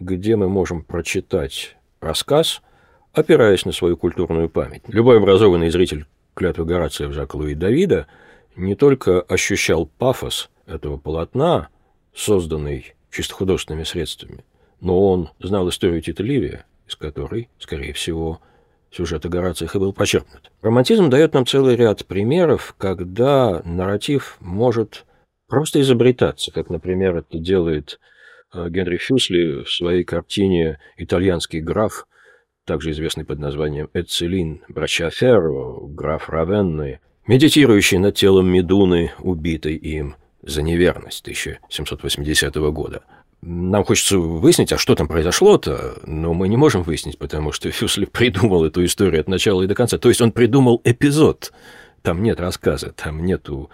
[0.00, 2.62] где мы можем прочитать рассказ,
[3.12, 4.82] опираясь на свою культурную память.
[4.86, 8.06] Любой образованный зритель клятвы Горация в Жака Луи Давида
[8.56, 11.68] не только ощущал пафос этого полотна,
[12.14, 14.44] созданный чисто художественными средствами,
[14.80, 18.40] но он знал историю Тита из которой, скорее всего,
[18.90, 20.52] сюжета Горациях и был почерпнут.
[20.62, 25.04] Романтизм дает нам целый ряд примеров, когда нарратив может
[25.48, 27.98] просто изобретаться, как, например, это делает
[28.52, 32.06] э, Генри Фюсли в своей картине «Итальянский граф»,
[32.64, 40.62] также известный под названием «Эцелин Брачаферро», граф Равенны, медитирующий над телом Медуны, убитой им за
[40.62, 43.02] неверность 1780 года.
[43.42, 48.06] Нам хочется выяснить, а что там произошло-то, но мы не можем выяснить, потому что Фюсли
[48.06, 49.98] придумал эту историю от начала и до конца.
[49.98, 51.52] То есть он придумал эпизод.
[52.00, 53.70] Там нет рассказа, там нету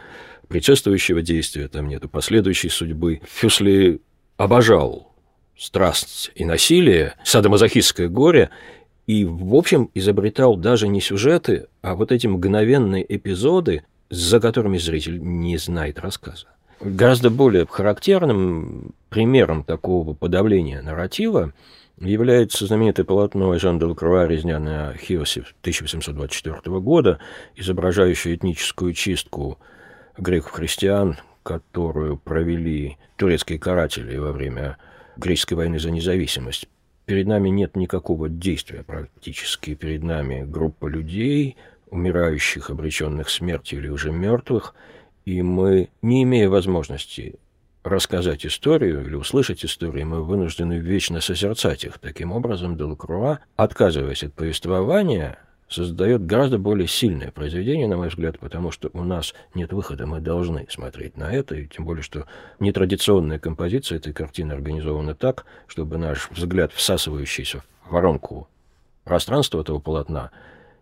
[0.49, 3.21] предшествующего действия, там нету последующей судьбы.
[3.29, 4.01] Фюсли
[4.37, 5.13] обожал
[5.57, 8.51] страсть и насилие, садомазохистское горе,
[9.11, 15.21] и, в общем, изобретал даже не сюжеты, а вот эти мгновенные эпизоды, за которыми зритель
[15.21, 16.47] не знает рассказа.
[16.81, 21.53] Гораздо более характерным примером такого подавления нарратива
[21.99, 27.19] является знаменитое полотно Жан де Лакруа «Резня на Хиосе» 1824 года,
[27.57, 29.59] изображающее этническую чистку
[30.19, 34.79] греков-христиан, которую провели турецкие каратели во время
[35.17, 36.69] греческой войны за независимость.
[37.11, 39.75] Перед нами нет никакого действия практически.
[39.75, 41.57] Перед нами группа людей,
[41.91, 44.75] умирающих, обреченных смертью или уже мертвых–
[45.25, 47.35] и мы, не имея возможности
[47.83, 51.99] рассказать историю или услышать историю, мы вынуждены вечно созерцать их.
[51.99, 55.39] Таким образом, Делакруа, отказываясь от повествования,
[55.71, 60.21] создает гораздо более сильное произведение, на мой взгляд, потому что у нас нет выхода, мы
[60.21, 62.27] должны смотреть на это, и тем более, что
[62.59, 68.49] нетрадиционная композиция этой картины организована так, чтобы наш взгляд, всасывающийся в воронку
[69.05, 70.31] пространства этого полотна,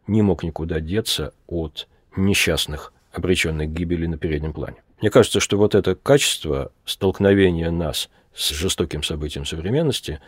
[0.07, 4.77] не мог никуда деться от несчастных обреченный к гибели на переднем плане.
[5.01, 10.21] Мне кажется, что вот это качество столкновения нас с жестоким событием современности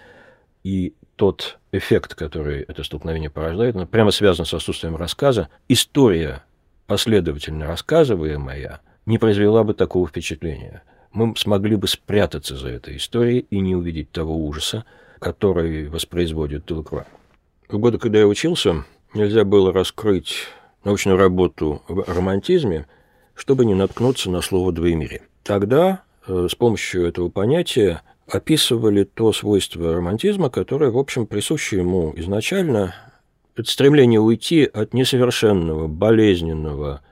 [0.62, 5.48] и тот эффект, который это столкновение порождает, оно прямо связано с отсутствием рассказа.
[5.68, 6.42] История,
[6.86, 10.82] последовательно рассказываемая, не произвела бы такого впечатления.
[11.12, 14.84] Мы смогли бы спрятаться за этой историей и не увидеть того ужаса,
[15.18, 17.06] который воспроизводит Делакруа.
[17.68, 20.46] В годы, когда я учился, нельзя было раскрыть
[20.84, 22.86] научную работу в романтизме,
[23.34, 25.22] чтобы не наткнуться на слово «двоемирие».
[25.42, 32.12] Тогда э, с помощью этого понятия описывали то свойство романтизма, которое, в общем, присуще ему
[32.16, 32.94] изначально.
[33.56, 37.02] Это стремление уйти от несовершенного, болезненного,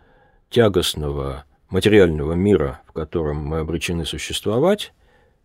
[0.51, 4.93] тягостного материального мира, в котором мы обречены существовать,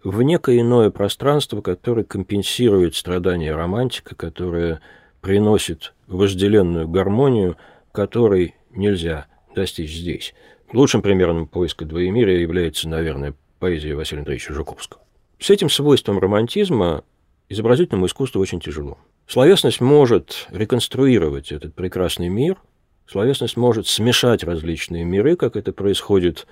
[0.04, 4.82] в некое иное пространство, которое компенсирует страдания романтика, которое
[5.22, 7.58] приносит вожделенную гармонию–
[7.94, 10.34] которой нельзя достичь здесь.
[10.74, 15.03] Лучшим примером поиска двоемирия является, наверное, поэзия Василия Андреевича Жуковского.
[15.44, 17.04] С этим свойством романтизма
[17.50, 18.98] изобразительному искусству очень тяжело.
[19.28, 22.62] Словесность может реконструировать этот прекрасный мир,
[23.08, 26.48] словесность может смешать различные миры, как это происходит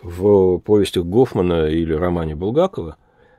[0.00, 2.98] в повестях Гофмана или романе Булгакова,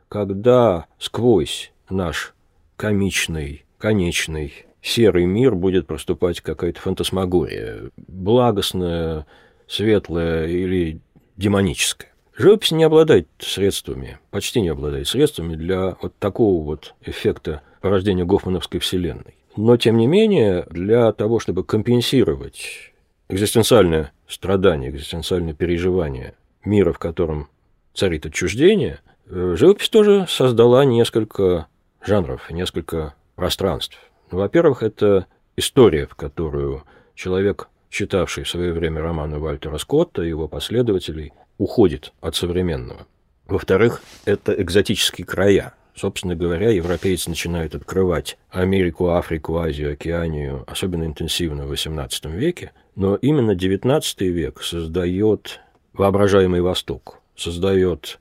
[0.10, 2.36] когда сквозь наш
[2.76, 9.26] комичный, конечный серый мир будет проступать какая-то фантасмагория, благостная,
[9.70, 10.99] светлая или
[11.38, 12.12] демоническая.
[12.38, 18.80] Живопись не обладает средствами, почти не обладает средствами для вот такого вот эффекта порождения Гофмановской
[18.80, 19.34] вселенной.
[19.56, 22.94] Но, тем не менее, для того, чтобы компенсировать
[23.28, 27.48] экзистенциальное страдание, экзистенциальное переживание мира, в котором
[27.96, 31.66] царит отчуждение, э, живопись тоже создала несколько
[32.06, 33.98] жанров, несколько пространств.
[34.30, 35.26] Ну, во-первых, это
[35.56, 36.84] история, в которую
[37.16, 43.08] человек, читавший в свое время романы Вальтера Скотта и его последователей, уходит от современного.
[43.47, 45.74] Во-вторых, это экзотические края.
[45.95, 53.16] Собственно говоря, европейцы начинают открывать Америку, Африку, Азию, Океанию, особенно интенсивно в XVIII веке, но
[53.16, 55.62] именно XIX век создает
[55.93, 58.20] воображаемый Восток, создает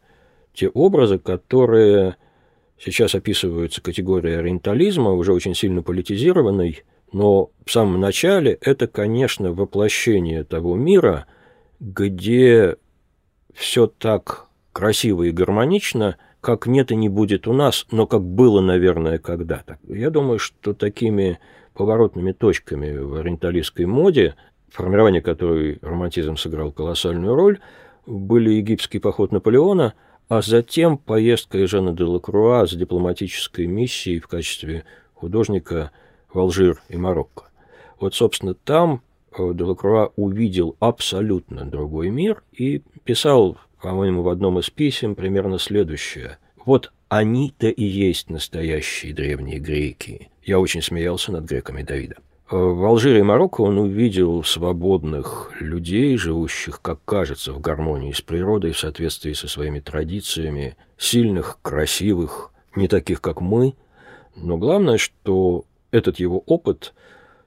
[0.54, 2.16] те образы, которые
[2.78, 6.82] сейчас описываются категорией ориентализма, уже очень сильно политизированной,
[7.12, 11.26] но в самом начале это, конечно, воплощение того мира,
[11.78, 12.76] где
[13.56, 18.60] все так красиво и гармонично, как нет и не будет у нас, но как было,
[18.60, 19.78] наверное, когда-то.
[19.88, 21.40] Я думаю, что такими
[21.74, 24.34] поворотными точками в ориенталистской моде,
[24.68, 27.58] формирование которой романтизм сыграл колоссальную роль,
[28.04, 29.94] были египетский поход Наполеона,
[30.28, 34.84] а затем поездка Жана де Лакруа с дипломатической миссией в качестве
[35.14, 35.92] художника
[36.32, 37.44] в Алжир и Марокко.
[37.98, 39.02] Вот, собственно, там
[39.38, 46.38] Делакруа увидел абсолютно другой мир и писал, по-моему, в одном из писем примерно следующее.
[46.64, 50.30] Вот они-то и есть настоящие древние греки.
[50.42, 52.16] Я очень смеялся над греками Давида.
[52.50, 58.20] Э, в Алжире и Марокко он увидел свободных людей, живущих, как кажется, в гармонии с
[58.20, 63.74] природой, в соответствии со своими традициями, сильных, красивых, не таких, как мы.
[64.36, 66.94] Но главное, что этот его опыт,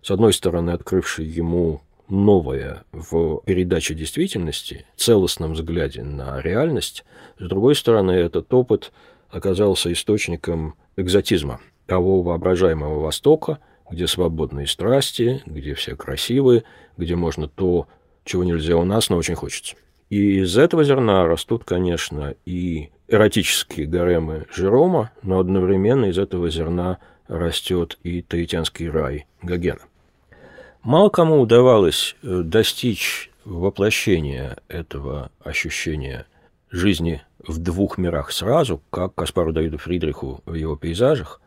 [0.01, 7.05] с одной стороны, открывший ему новое в передаче действительности, целостном взгляде на реальность,
[7.37, 8.91] с другой стороны, этот опыт
[9.29, 16.63] оказался источником экзотизма того воображаемого Востока, где свободные страсти, где все красивые,
[16.97, 17.87] где можно то,
[18.23, 19.75] чего нельзя у нас, но очень хочется.
[20.09, 26.97] И из этого зерна растут, конечно, и эротические гаремы Жерома, но одновременно из этого зерна
[27.29, 29.79] растет и таитянский рай Гогена.
[30.81, 36.25] Мало кому удавалось э, достичь воплощения этого ощущения
[36.71, 41.41] жизни в двух мирах сразу, как Каспару Давиду Фридриху в его пейзажах,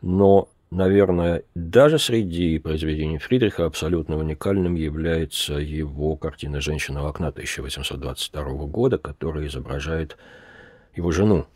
[0.00, 8.42] но, наверное, даже среди произведений Фридриха абсолютно уникальным является его картина «Женщина в окна» 1822
[8.66, 10.16] года, которая изображает
[10.94, 11.46] его жену,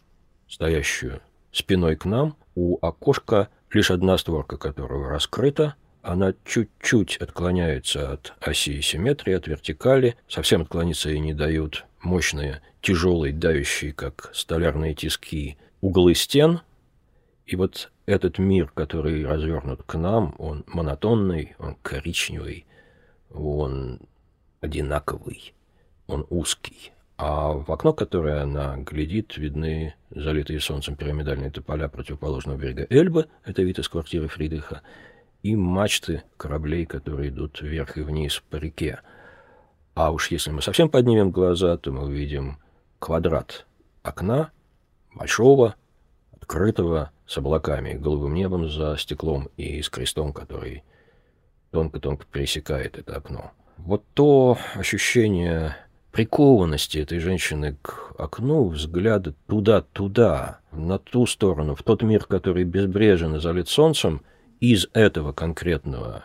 [0.49, 1.21] стоящую
[1.53, 8.81] спиной к нам, у окошка лишь одна створка которого раскрыта, она чуть-чуть отклоняется от оси
[8.81, 16.15] симметрии, от вертикали, совсем отклониться ей не дают мощные, тяжелые, давящие, как столярные тиски, углы
[16.15, 16.61] стен.
[17.45, 22.67] И вот этот мир, который развернут к нам, он монотонный, он коричневый,
[23.31, 24.01] он
[24.61, 25.55] одинаковый,
[26.07, 26.93] он узкий.
[27.19, 33.63] А в окно, которое она глядит, видны залитые солнцем пирамидальные тополя противоположного берега Эльбы, это
[33.63, 34.83] вид из квартиры Фридриха,
[35.43, 39.01] и мачты кораблей, которые идут вверх и вниз по реке.
[39.95, 42.59] А уж если мы совсем поднимем глаза, то мы увидим
[42.99, 43.67] квадрат
[44.03, 44.51] окна,
[45.15, 45.75] большого,
[46.33, 50.85] открытого, с облаками, голубым небом за стеклом и с крестом, который
[51.71, 53.53] тонко-тонко пересекает это окно.
[53.79, 55.77] Вот то ощущение
[56.17, 63.37] прикованности этой женщины к окну, взгляда туда-туда, на ту сторону, в тот мир, который безбрежен
[63.37, 64.23] и залит солнцем,
[64.59, 66.25] из этого конкретного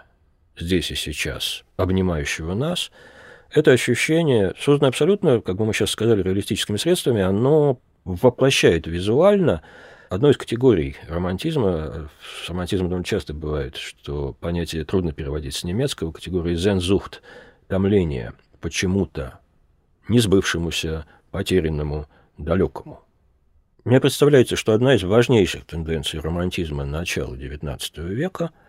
[0.58, 2.89] здесь и сейчас, обнимающего нас,
[3.54, 9.62] это ощущение, созданное абсолютно, как бы мы сейчас сказали, реалистическими средствами, оно воплощает визуально
[10.08, 12.10] одну из категорий романтизма.
[12.46, 17.22] С романтизмом довольно часто бывает, что понятие трудно переводить с немецкого, категории «зензухт»,
[17.68, 18.32] томление,
[18.62, 19.41] почему-то
[20.08, 23.02] несбывшемуся, потерянному, далекому.
[23.84, 28.52] Мне представляется, что одна из важнейших тенденций романтизма начала XIX века–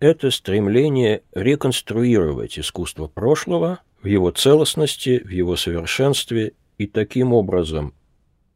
[0.00, 7.94] это стремление реконструировать искусство прошлого в его целостности, в его совершенстве и таким образом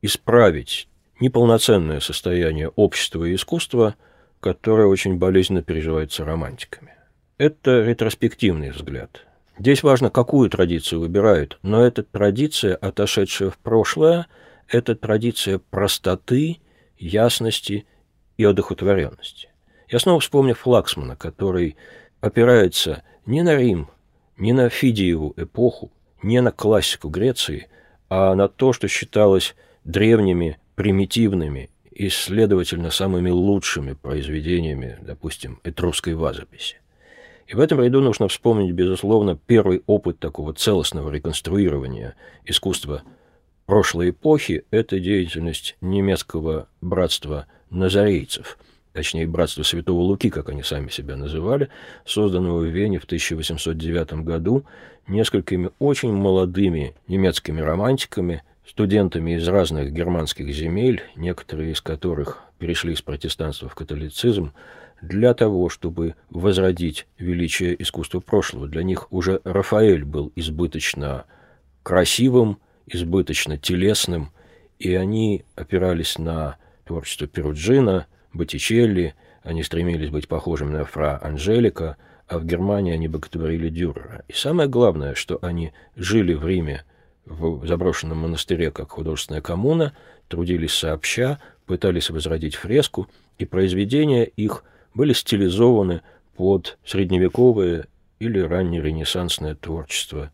[0.03, 0.89] исправить
[1.21, 3.95] неполноценное состояние общества и искусства,
[4.41, 6.95] которое очень болезненно переживается романтиками.
[7.39, 9.27] Это ретроспективный взгляд–
[9.61, 14.27] Здесь важно, какую традицию выбирают, но эта традиция, отошедшая в прошлое,
[14.69, 16.61] это традиция простоты,
[16.97, 17.85] ясности
[18.39, 19.51] и одухотворенности.
[19.91, 21.77] Я снова вспомню Флаксмана, который
[22.23, 23.91] опирается не на Рим,
[24.39, 25.93] не на Фидиеву эпоху,
[26.23, 27.69] не на классику Греции,
[28.09, 29.55] а на то, что считалось
[29.85, 36.81] древними, примитивными и, следовательно, самыми лучшими произведениями, допустим, этрусской вазописи.
[37.51, 43.03] И в этом ряду нужно вспомнить, безусловно, первый опыт такого целостного реконструирования искусства
[43.67, 48.57] прошлой эпохи– это деятельность немецкого братства назарейцев–
[48.93, 51.71] точнее, братство Святого Луки, как они сами себя называли,
[52.05, 54.65] созданного в Вене в 1809 году
[55.09, 63.03] несколькими очень молодыми немецкими романтиками, студентами из разных германских земель, некоторые из которых перешли из
[63.03, 64.53] протестанства в католицизм,
[65.01, 68.69] для того, чтобы возродить величие искусства прошлого.
[68.69, 71.25] Для них уже Рафаэль был избыточно
[71.83, 74.31] красивым, избыточно телесным,
[74.79, 81.97] и они опирались на творчество Перуджина– Боттичелли, они стремились быть похожими на фра Анжелика,
[82.29, 84.25] а в Германии они боготворили Дюрера.
[84.29, 86.85] И самое главное, что они жили в Риме
[87.25, 89.95] в заброшенном монастыре как художественная коммуна,
[90.29, 94.65] трудились сообща, пытались возродить фреску, и произведения их
[94.95, 96.03] были стилизованы
[96.37, 97.87] под средневековое
[98.19, 100.31] или раннеренессансное творчество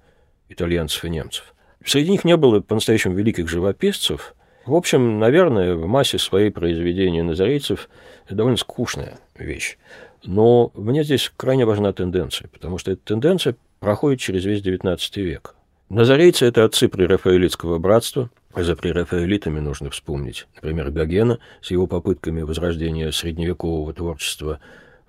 [0.49, 1.55] итальянцев и немцев.
[1.85, 4.35] Среди них не было по-настоящему великих живописцев,
[4.67, 7.89] в общем, наверное, в массе своей произведения назарейцев
[8.29, 9.79] довольно скучная вещь.
[10.25, 15.55] Но мне здесь крайне важна тенденция, потому что эта тенденция проходит через весь XIX век.
[15.89, 18.29] Назарейцы– это отцы прерафаэлитского братства.
[18.57, 24.61] За прерафаэлитами нужно вспомнить, например, Гогена с его попытками возрождения средневекового творчества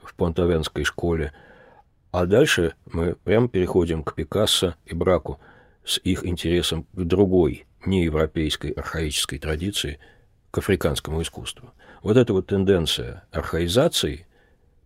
[0.04, 1.32] в Понтавенской школе.
[2.12, 5.40] А дальше мы прямо переходим к Пикассо и Браку
[5.86, 10.00] с их интересом к другой неевропейской архаической традиции
[10.52, 11.72] к африканскому искусству.
[12.04, 14.28] Вот эта вот тенденция архаизации,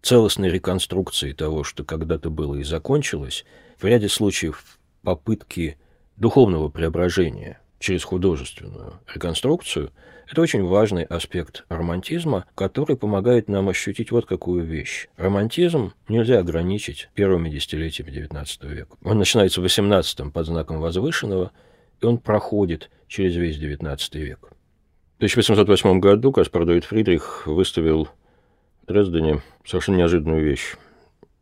[0.03, 3.43] целостной реконструкции того, что когда-то было и закончилось,
[3.79, 4.63] в ряде случаев
[5.01, 5.79] попытки
[6.15, 9.91] духовного преображения через художественную реконструкцию,
[10.29, 15.09] это очень важный аспект романтизма, который помогает нам ощутить вот какую вещь.
[15.17, 18.95] Романтизм нельзя ограничить первыми десятилетиями XIX века.
[19.03, 21.51] Он начинается в XVIII под знаком возвышенного–
[22.01, 24.39] и он проходит через весь XIX век.
[25.13, 28.09] В 1808 году Каспар Давид Фридрих выставил
[28.81, 30.75] в Дрездене совершенно неожиданную вещь.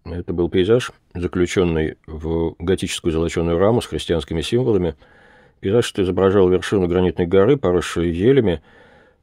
[0.04, 4.96] Это был пейзаж, заключенный в готическую золоченую раму с христианскими символами.
[5.60, 8.62] Пейзаж, что изображал вершину гранитной горы, поросшую елями.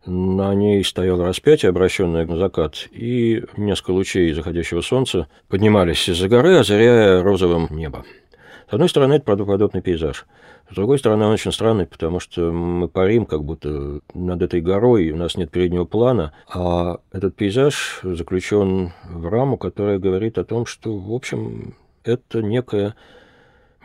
[0.04, 6.58] На ней стояло распятие, обращенное на закат, и несколько лучей заходящего солнца поднимались из-за горы,
[6.58, 8.04] озаряя розовым небо.
[8.70, 10.26] С одной стороны, это правдоподобный пейзаж.
[10.70, 15.10] С другой стороны, он очень странный, потому что мы парим как будто над этой горой,
[15.10, 20.66] у нас нет переднего плана, а этот пейзаж заключен в раму, которая говорит о том,
[20.66, 22.94] что, в общем, это некое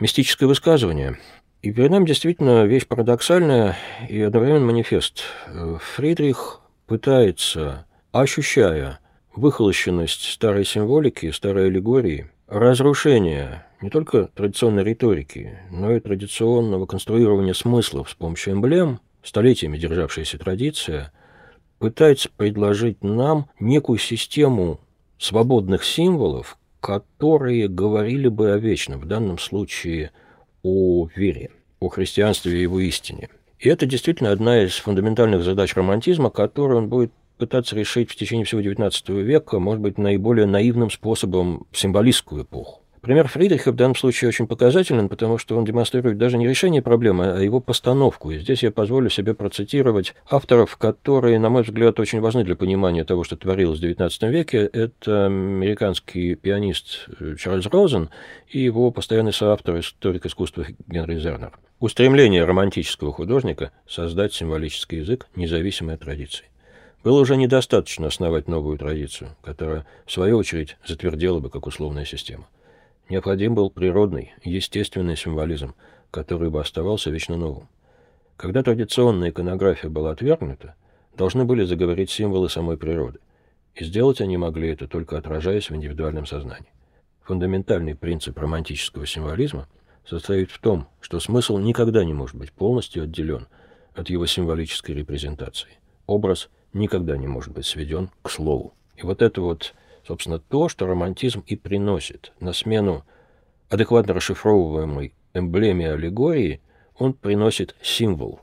[0.00, 1.18] мистическое высказывание.
[1.62, 3.76] И перед нами действительно вещь парадоксальная
[4.08, 5.22] и одновременно манифест.
[5.94, 8.98] Фридрих пытается, ощущая
[9.36, 18.10] выхолощенность старой символики, старой аллегории, разрушение не только традиционной риторики, но и традиционного конструирования смыслов
[18.10, 21.12] с помощью эмблем, столетиями державшаяся традиция,
[21.78, 24.80] пытается предложить нам некую систему
[25.16, 30.10] свободных символов, которые говорили бы о вечном, в данном случае
[30.62, 31.50] о вере,
[31.80, 33.28] о христианстве и его истине.
[33.58, 38.44] И это действительно одна из фундаментальных задач романтизма, которую он будет пытаться решить в течение
[38.44, 42.81] всего XIX века, может быть, наиболее наивным способом символистскую эпоху.
[43.02, 47.32] Пример Фридриха в данном случае очень показателен, потому что он демонстрирует даже не решение проблемы,
[47.32, 48.30] а его постановку.
[48.30, 53.02] И здесь я позволю себе процитировать авторов, которые, на мой взгляд, очень важны для понимания
[53.02, 54.58] того, что творилось в XIX веке.
[54.72, 57.08] Это американский пианист
[57.40, 58.08] Чарльз Розен
[58.48, 61.58] и его постоянный соавтор, историк искусства Генри Зернер.
[61.80, 66.44] Устремление романтического художника– создать символический язык, независимой от традиций.
[67.02, 72.46] Было уже недостаточно основать новую традицию, которая, в свою очередь, затвердела бы как условная система–
[73.12, 75.74] Необходим был природный, естественный символизм,
[76.10, 77.68] который бы оставался вечно новым.
[78.38, 80.76] Когда традиционная иконография была отвергнута,
[81.14, 83.18] должны были заговорить символы самой природы.
[83.74, 86.72] И сделать они могли это только отражаясь в индивидуальном сознании.
[87.24, 89.68] Фундаментальный принцип романтического символизма
[90.06, 93.46] состоит в том, что смысл никогда не может быть полностью отделен
[93.94, 95.76] от его символической репрезентации.
[96.06, 98.72] Образ никогда не может быть сведен к слову.
[98.96, 99.74] И вот это вот
[100.06, 102.32] собственно, то, что романтизм и приносит.
[102.40, 103.04] На смену
[103.68, 106.60] адекватно расшифровываемой эмблеме аллегории
[106.96, 108.40] он приносит символ,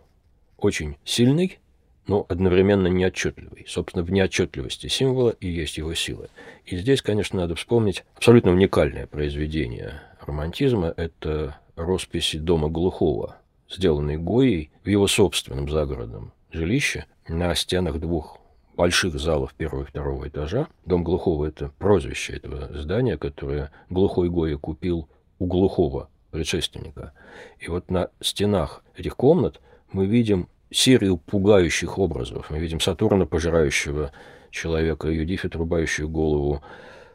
[0.57, 1.59] очень сильный,
[2.07, 3.65] но одновременно неотчетливый.
[3.67, 6.27] Собственно, в неотчетливости символа и есть его сила.
[6.65, 10.93] И здесь, конечно, надо вспомнить абсолютно уникальное произведение романтизма.
[10.97, 13.37] Это росписи дома глухого
[13.69, 18.38] сделанный Гоей в его собственном загородном жилище на стенах двух
[18.79, 20.69] больших залов первого и второго этажа.
[20.85, 27.11] Дом Глухого– это прозвище этого здания, которое Глухой Гоя купил у Глухого предшественника.
[27.59, 29.59] И вот на стенах этих комнат
[29.91, 32.49] мы видим серию пугающих образов.
[32.51, 34.13] Мы видим Сатурна, пожирающего
[34.49, 36.61] человека, Юдифи, отрубающую голову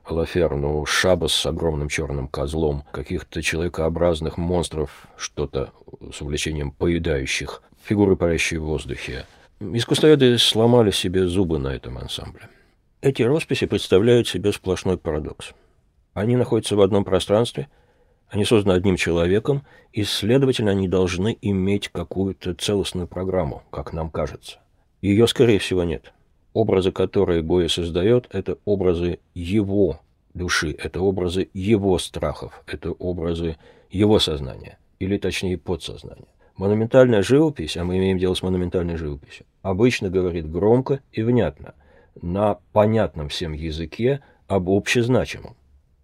[0.07, 5.71] Лаферну, Шаба с огромным черным козлом, каких-то человекообразных монстров, что-то
[6.13, 9.25] с увлечением поедающих, фигуры, парящие в воздухе.
[9.61, 12.49] Искусствоведы сломали себе зубы на этом ансамбле.
[13.01, 15.53] Эти росписи представляют себе сплошной парадокс.
[16.13, 17.69] Они находятся в одном пространстве–
[18.35, 24.59] они созданы одним человеком, и, следовательно, они должны иметь какую-то целостную программу, как нам кажется.
[25.03, 26.13] Ее, скорее всего, нет.
[26.53, 30.01] Образы, которые Гоя создает, это образы его
[30.35, 33.57] души, это образы его страхов, это образы
[33.91, 36.27] его сознания, или точнее подсознания.
[36.57, 41.75] Монументальная живопись, а мы имеем дело с монументальной живописью, обычно говорит громко и внятно,
[42.23, 45.57] на понятном всем языке об общезначимом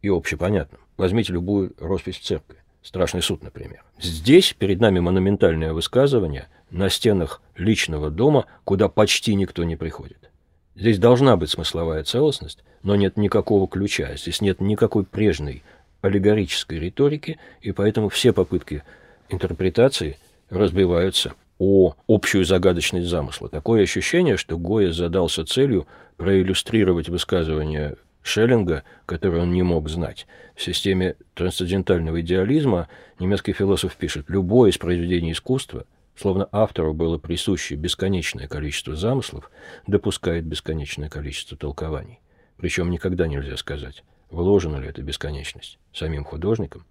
[0.02, 0.80] и общепонятном.
[0.96, 2.56] Возьмите любую роспись церкви.
[2.82, 3.84] Страшный суд, например.
[4.00, 10.30] Здесь перед нами монументальное высказывание на стенах личного дома, куда почти никто не приходит.
[10.74, 15.62] Здесь должна быть смысловая целостность, но нет никакого ключа, здесь нет никакой прежней
[16.00, 18.82] аллегорической риторики, и поэтому все попытки
[19.28, 20.16] интерпретации
[20.50, 23.48] разбиваются о общую загадочность замысла.
[23.48, 25.86] Такое ощущение, что Гоя задался целью
[26.16, 30.26] проиллюстрировать высказывание Шеллинга, который он не мог знать.
[30.54, 32.88] В системе трансцендентального идеализма
[33.18, 35.86] немецкий философ пишет, любое из произведений искусства,
[36.16, 39.50] словно автору было присуще бесконечное количество замыслов,
[39.86, 42.20] допускает бесконечное количество толкований.
[42.56, 46.84] Причем никогда нельзя сказать, вложена ли эта бесконечность самим художником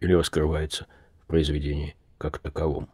[0.00, 0.86] или раскрывается
[1.22, 2.88] в произведении как таковом.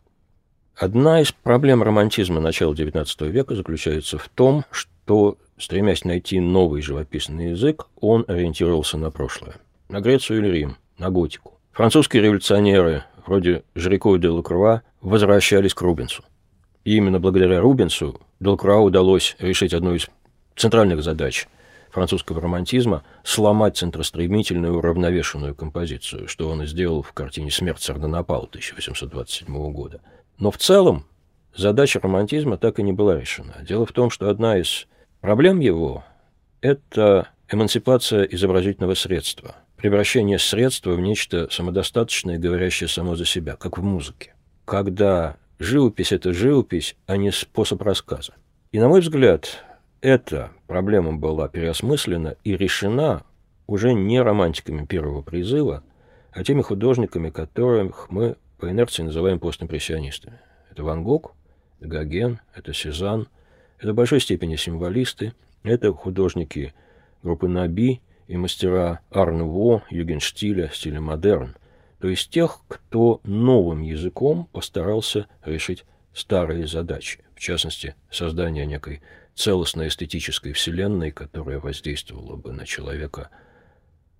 [0.79, 7.51] Одна из проблем романтизма начала XIX века заключается в том, что Стремясь найти новый живописный
[7.51, 9.57] язык, он ориентировался на прошлое.
[9.89, 11.59] На Грецию или Рим, на готику.
[11.73, 16.23] Французские революционеры, вроде Жирико и Делакруа, возвращались к Рубенсу.
[16.85, 20.09] И именно благодаря Рубенсу Делакруа удалось решить одну из
[20.55, 21.49] центральных задач
[21.91, 29.73] французского романтизма– сломать центростремительную уравновешенную композицию, что он и сделал в картине «Смерть Сардонапала» 1827
[29.73, 30.01] года.
[30.39, 31.05] Но в целом
[31.55, 33.57] задача романтизма так и не была решена.
[33.63, 34.87] Дело в том, что одна из
[35.21, 36.05] Проблем его–
[36.61, 43.83] это эмансипация изобразительного средства, превращение средства в нечто самодостаточное, говорящее само за себя, как в
[43.83, 44.35] музыке.
[44.65, 48.35] Когда живопись– это живопись, а не способ рассказа.
[48.71, 49.65] И, на мой взгляд,
[50.01, 53.25] эта проблема была переосмыслена и решена
[53.67, 55.83] уже не романтиками первого призыва,
[56.31, 60.41] а теми художниками, которых мы по инерции называем постимпрессионистами.
[60.71, 61.35] Это Ван Гог,
[61.81, 63.29] Гоген, это Сезанн–
[63.79, 66.75] это в большой степени символисты, это художники
[67.23, 71.57] группы Наби и мастера Арнуво, Югенштиля, стиля модерн,
[72.01, 79.03] то есть тех, кто новым языком постарался решить старые задачи, в частности, создание некой
[79.35, 83.31] целостной эстетической вселенной, которая воздействовала бы на человека,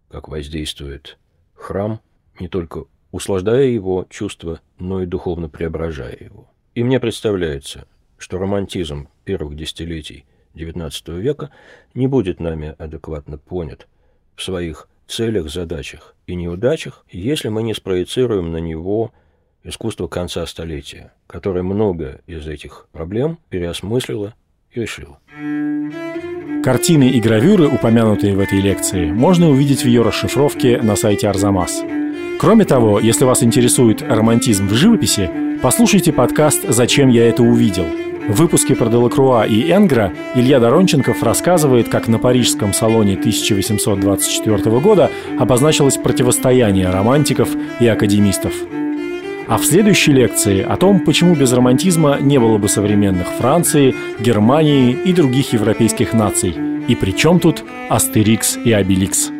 [0.09, 1.19] как воздействует
[1.55, 2.01] храм,
[2.39, 6.49] не только услаждая его чувства, но и духовно преображая его.
[6.75, 7.87] И мне представляется,
[8.19, 11.51] что романтизм первых десятилетий XIX века
[11.95, 13.87] не будет нами адекватно понят
[14.37, 19.13] в своих целях, задачах и неудачах, если мы не спроецируем на него
[19.65, 24.35] искусство конца столетия, которое много из этих проблем переосмыслило
[24.73, 25.19] и решило.
[26.63, 31.83] Картины и гравюры, упомянутые в этой лекции, можно увидеть в ее расшифровке на сайте Арзамас.
[32.39, 35.29] Кроме того, если вас интересует романтизм в живописи,
[35.61, 37.85] послушайте подкаст «Зачем я это увидел»,
[38.29, 45.11] в выпуске про Делакруа и Энгра Илья Доронченков рассказывает, как на парижском салоне 1824 года
[45.39, 47.49] обозначилось противостояние романтиков
[47.81, 48.53] и академистов.
[49.49, 54.93] А в следующей лекции о том, почему без романтизма не было бы современных Франции, Германии
[54.93, 56.55] и других европейских наций.
[56.87, 59.38] И при чем тут Астерикс и Обеликс.